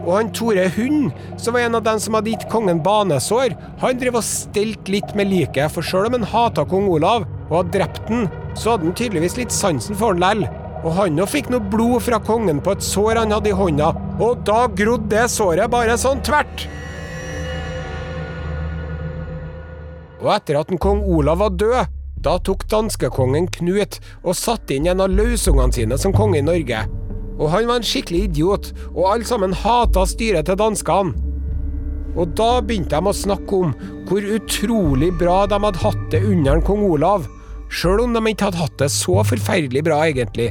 Og 0.02 0.16
han 0.16 0.32
Tore 0.34 0.64
Hund, 0.74 1.12
som 1.38 1.54
var 1.54 1.66
en 1.66 1.78
av 1.78 1.84
dem 1.86 2.00
som 2.02 2.16
hadde 2.18 2.32
gitt 2.32 2.48
kongen 2.50 2.82
banesår, 2.82 3.54
han 3.82 4.00
drev 4.00 4.18
og 4.18 4.26
stelte 4.26 4.90
litt 4.90 5.14
med 5.18 5.30
liket, 5.30 5.70
for 5.70 5.86
sjøl 5.86 6.08
om 6.08 6.18
han 6.18 6.26
hata 6.32 6.66
kong 6.68 6.88
Olav 6.90 7.28
og 7.48 7.56
hadde 7.60 7.76
drept 7.76 8.10
han, 8.10 8.26
så 8.58 8.74
hadde 8.74 8.88
han 8.88 8.98
tydeligvis 8.98 9.38
litt 9.38 9.54
sansen 9.54 9.98
for 9.98 10.14
han 10.14 10.22
lell. 10.22 10.44
Og 10.82 10.96
han 10.96 11.22
òg 11.22 11.30
fikk 11.30 11.52
noe 11.52 11.62
blod 11.72 12.02
fra 12.08 12.18
kongen 12.26 12.58
på 12.64 12.74
et 12.74 12.82
sår 12.82 13.20
han 13.20 13.34
hadde 13.34 13.52
i 13.52 13.56
hånda, 13.56 13.92
og 14.18 14.42
da 14.48 14.64
grodde 14.66 15.12
det 15.14 15.28
såret 15.30 15.70
bare 15.70 15.94
sånn 16.00 16.22
tvert. 16.26 16.66
Og 20.22 20.30
etter 20.34 20.58
at 20.58 20.70
en 20.70 20.82
kong 20.82 21.02
Olav 21.06 21.38
var 21.42 21.54
død, 21.58 21.98
da 22.22 22.36
tok 22.38 22.68
danskekongen 22.70 23.48
Knut 23.50 23.96
og 24.22 24.36
satte 24.38 24.76
inn 24.76 24.86
en 24.90 25.02
av 25.02 25.10
løsungene 25.10 25.74
sine 25.74 25.98
som 25.98 26.14
konge 26.14 26.38
i 26.38 26.46
Norge. 26.46 26.84
Og 27.42 27.50
han 27.50 27.66
var 27.66 27.80
en 27.80 27.86
skikkelig 27.86 28.28
idiot, 28.28 28.70
og 28.94 29.08
alle 29.10 29.26
sammen 29.26 29.56
hata 29.56 30.06
styret 30.06 30.46
til 30.46 30.58
danskene. 30.60 31.14
Og 32.12 32.34
da 32.36 32.60
begynte 32.60 32.98
de 32.98 33.08
å 33.08 33.16
snakke 33.16 33.58
om 33.64 33.70
hvor 34.08 34.26
utrolig 34.36 35.10
bra 35.18 35.42
de 35.48 35.58
hadde 35.64 35.80
hatt 35.80 36.02
det 36.12 36.20
under 36.28 36.60
kong 36.64 36.84
Olav, 36.86 37.24
sjøl 37.72 38.04
om 38.04 38.14
de 38.14 38.22
ikke 38.30 38.50
hadde 38.50 38.60
hatt 38.60 38.76
det 38.82 38.90
så 38.92 39.22
forferdelig 39.26 39.82
bra, 39.86 40.02
egentlig. 40.10 40.50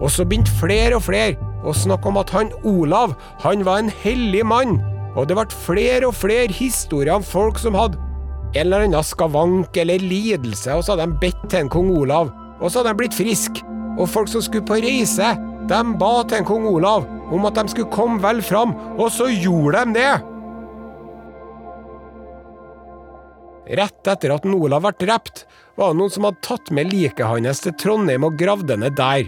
Og 0.00 0.10
så 0.10 0.24
begynte 0.26 0.54
flere 0.58 0.96
og 0.96 1.04
flere 1.06 1.36
å 1.64 1.74
snakke 1.76 2.10
om 2.10 2.18
at 2.20 2.32
han 2.34 2.50
Olav, 2.66 3.14
han 3.44 3.62
var 3.68 3.82
en 3.82 3.92
hellig 4.02 4.42
mann. 4.48 4.80
Og 5.14 5.28
det 5.28 5.36
ble 5.38 5.46
flere 5.66 6.08
og 6.08 6.16
flere 6.18 6.50
historier 6.52 7.14
om 7.14 7.26
folk 7.26 7.60
som 7.60 7.76
hadde 7.78 8.00
en 8.54 8.68
eller 8.68 8.86
annen 8.86 9.06
skavank 9.06 9.76
eller 9.82 10.02
lidelse, 10.02 10.72
og 10.74 10.84
så 10.84 10.94
hadde 10.94 11.10
de 11.10 11.22
bedt 11.22 11.46
til 11.50 11.64
en 11.64 11.70
kong 11.70 11.90
Olav, 11.94 12.30
og 12.60 12.70
så 12.70 12.80
hadde 12.80 12.94
de 12.94 13.00
blitt 13.02 13.16
friske. 13.18 13.64
Og 13.98 14.08
folk 14.10 14.30
som 14.30 14.42
skulle 14.42 14.66
på 14.66 14.80
reise, 14.82 15.34
de 15.68 15.80
ba 16.00 16.12
til 16.28 16.40
en 16.40 16.46
kong 16.48 16.68
Olav, 16.70 17.06
om 17.32 17.48
at 17.48 17.58
de 17.58 17.72
skulle 17.72 17.92
komme 17.92 18.20
vel 18.22 18.42
fram, 18.44 18.74
og 18.98 19.10
så 19.12 19.30
gjorde 19.32 19.84
de 19.84 19.98
det! 19.98 20.14
Rett 23.64 24.10
etter 24.12 24.34
at 24.34 24.44
Olav 24.44 24.84
ble 24.84 24.92
drept, 25.00 25.46
var 25.78 25.92
det 25.92 25.98
noen 25.98 26.12
som 26.12 26.26
hadde 26.28 26.44
tatt 26.44 26.70
med 26.74 26.92
liket 26.92 27.24
hans 27.26 27.64
til 27.64 27.74
Trondheim 27.80 28.26
og 28.26 28.36
gravd 28.38 28.68
det 28.68 28.76
ned 28.82 28.96
der. 28.98 29.24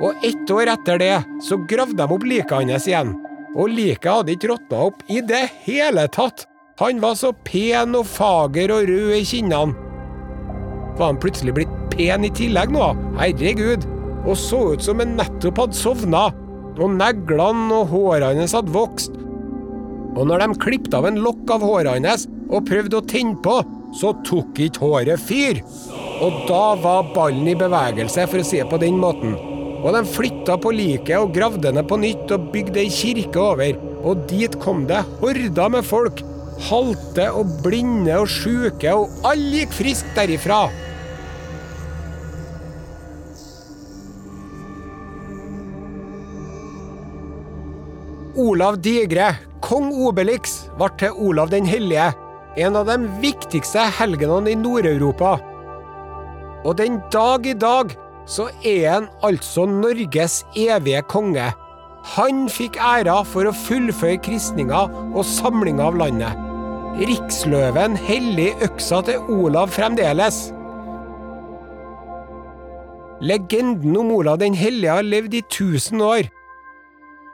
Og 0.00 0.24
ett 0.24 0.52
år 0.52 0.72
etter 0.74 1.00
det 1.00 1.16
så 1.44 1.58
gravde 1.68 1.96
de 1.98 2.16
opp 2.16 2.26
liket 2.28 2.56
hans 2.56 2.88
igjen. 2.88 3.14
Og 3.56 3.72
liket 3.72 4.10
hadde 4.12 4.36
ikke 4.36 4.52
råtna 4.52 4.82
opp 4.90 5.00
i 5.08 5.20
det 5.24 5.46
hele 5.64 6.06
tatt. 6.12 6.44
Han 6.80 7.00
var 7.02 7.16
så 7.20 7.32
pen 7.44 7.96
og 7.98 8.06
fager 8.08 8.72
og 8.72 8.86
rød 8.88 9.16
i 9.16 9.24
kinnene. 9.28 9.88
Var 11.00 11.06
han 11.06 11.20
plutselig 11.20 11.56
blitt 11.56 11.72
pen 11.92 12.28
i 12.28 12.32
tillegg 12.36 12.72
nå? 12.72 12.92
Herregud! 13.16 13.99
Og 14.30 14.38
så 14.38 14.60
ut 14.74 14.84
som 14.84 15.02
han 15.02 15.16
nettopp 15.18 15.64
hadde 15.64 15.78
sovna. 15.78 16.28
Og 16.80 16.94
neglene 16.94 17.82
og 17.82 17.90
håret 17.90 18.38
hans 18.38 18.54
hadde 18.56 18.72
vokst. 18.72 19.16
Og 20.16 20.26
når 20.26 20.42
de 20.42 20.60
klippet 20.62 20.94
av 20.96 21.06
en 21.06 21.20
lokk 21.22 21.50
av 21.54 21.64
håret 21.66 22.06
hans 22.06 22.26
og 22.50 22.66
prøvde 22.66 22.98
å 22.98 23.06
tenne 23.06 23.38
på, 23.42 23.60
så 23.96 24.12
tok 24.26 24.58
ikke 24.62 24.82
håret 24.82 25.22
fyr. 25.22 25.60
Og 26.20 26.42
da 26.48 26.64
var 26.78 27.12
ballen 27.14 27.48
i 27.48 27.56
bevegelse, 27.58 28.26
for 28.30 28.42
å 28.42 28.46
si 28.46 28.60
det 28.60 28.68
på 28.70 28.80
den 28.82 28.98
måten. 29.00 29.36
Og 29.80 29.94
de 29.96 30.02
flytta 30.04 30.58
på 30.60 30.72
liket 30.76 31.16
og 31.16 31.32
gravde 31.34 31.72
ned 31.72 31.86
på 31.88 31.96
nytt 32.00 32.34
og 32.34 32.50
bygde 32.52 32.82
ei 32.82 32.90
kirke 32.92 33.40
over. 33.40 33.78
Og 34.04 34.26
dit 34.30 34.58
kom 34.60 34.84
det 34.90 35.00
horder 35.22 35.72
med 35.72 35.86
folk. 35.88 36.20
Halte 36.68 37.30
og 37.32 37.54
blinde 37.64 38.18
og 38.20 38.28
sjuke, 38.28 38.92
og 38.92 39.24
alle 39.24 39.62
gikk 39.62 39.78
friskt 39.78 40.12
derifra. 40.18 40.66
Olav 48.40 48.78
Digre, 48.80 49.34
kong 49.60 49.90
Obelix, 49.92 50.62
ble 50.78 50.88
til 51.00 51.16
Olav 51.28 51.50
den 51.52 51.66
hellige, 51.68 52.06
en 52.56 52.78
av 52.78 52.86
de 52.88 52.96
viktigste 53.20 53.82
helgenene 53.98 54.54
i 54.54 54.56
Nord-Europa. 54.56 55.34
Og 56.64 56.78
den 56.78 56.96
dag 57.12 57.44
i 57.44 57.52
dag 57.52 57.92
så 58.24 58.48
er 58.64 58.86
han 58.86 59.10
altså 59.26 59.66
Norges 59.68 60.38
evige 60.56 61.02
konge. 61.12 61.50
Han 62.16 62.46
fikk 62.48 62.80
æra 62.80 63.18
for 63.28 63.50
å 63.50 63.54
fullføre 63.66 64.22
kristninga 64.24 64.86
og 65.10 65.20
samlinga 65.28 65.90
av 65.90 66.00
landet. 66.00 66.48
Riksløven 66.96 68.00
hellig 68.08 68.54
øksa 68.64 69.04
til 69.04 69.20
Olav 69.36 69.76
fremdeles. 69.76 70.46
Legenden 73.20 74.00
om 74.00 74.16
Olav 74.16 74.40
den 74.40 74.56
hellige 74.56 74.96
har 74.96 75.04
levd 75.04 75.36
i 75.36 75.48
tusen 75.52 76.00
år. 76.00 76.30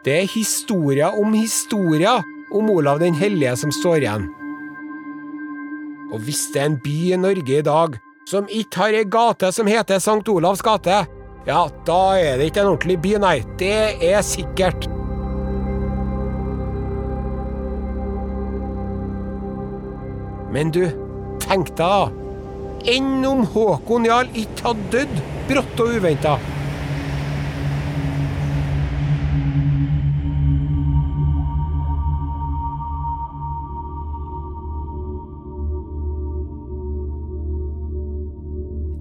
Det 0.06 0.14
er 0.14 0.28
historia 0.30 1.08
om 1.18 1.32
historia 1.34 2.20
om 2.54 2.68
Olav 2.70 3.00
den 3.02 3.14
hellige 3.18 3.56
som 3.58 3.72
står 3.74 4.04
igjen. 4.04 4.28
Og 6.14 6.20
hvis 6.22 6.44
det 6.54 6.60
er 6.62 6.68
en 6.70 6.76
by 6.84 6.92
i 7.08 7.18
Norge 7.18 7.56
i 7.58 7.64
dag 7.66 7.96
som 8.30 8.46
ikke 8.46 8.84
har 8.84 8.94
ei 9.00 9.08
gate 9.10 9.50
som 9.50 9.66
heter 9.66 9.98
Sankt 9.98 10.30
Olavs 10.30 10.62
gate, 10.62 11.00
ja, 11.48 11.64
da 11.90 11.98
er 12.22 12.38
det 12.38 12.52
ikke 12.52 12.62
en 12.62 12.70
ordentlig 12.76 13.00
by, 13.02 13.16
nei. 13.18 13.34
Det 13.58 13.98
er 13.98 14.22
sikkert. 14.22 14.86
Men 20.54 20.70
du, 20.70 20.84
tenk 21.42 21.74
deg 21.74 21.82
da. 21.82 22.04
Enn 22.94 23.26
om 23.26 23.42
Håkon 23.56 24.06
Jarl 24.06 24.30
ikke 24.38 24.68
hadde 24.70 24.92
dødd 24.94 25.24
brått 25.50 25.82
og 25.82 25.98
uventa? 25.98 26.38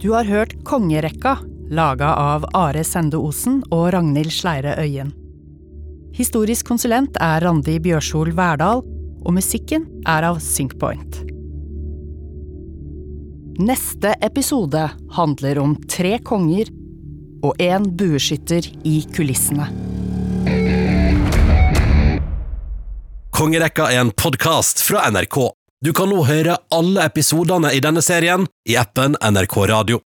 Du 0.06 0.12
har 0.12 0.24
hørt 0.24 0.64
Kongerekka, 0.64 1.38
laga 1.70 2.14
av 2.14 2.44
Are 2.54 2.84
Sende 2.86 3.18
Osen 3.18 3.64
og 3.74 3.88
Ragnhild 3.96 4.30
Sleire 4.30 4.76
Øyen. 4.78 5.08
Historisk 6.14 6.68
konsulent 6.70 7.18
er 7.18 7.42
Randi 7.42 7.80
Bjørsol 7.82 8.30
Verdal, 8.38 8.84
og 9.26 9.34
musikken 9.34 9.88
er 10.06 10.28
av 10.30 10.38
Syncpoint. 10.46 11.18
Neste 13.66 14.14
episode 14.30 14.86
handler 15.18 15.64
om 15.64 15.74
tre 15.90 16.20
konger 16.22 16.70
og 17.42 17.58
en 17.58 17.90
bueskytter 17.98 18.70
i 18.86 19.00
kulissene. 19.10 19.72
Kongerekka 23.34 23.90
er 23.90 24.06
en 24.06 24.14
podkast 24.14 24.86
fra 24.86 25.10
NRK. 25.10 25.65
Du 25.86 25.92
kan 25.94 26.10
nå 26.10 26.24
høre 26.26 26.56
alle 26.74 27.04
episodene 27.06 27.70
i 27.78 27.82
denne 27.84 28.02
serien 28.02 28.48
i 28.66 28.74
appen 28.82 29.14
NRK 29.22 29.58
Radio. 29.70 30.00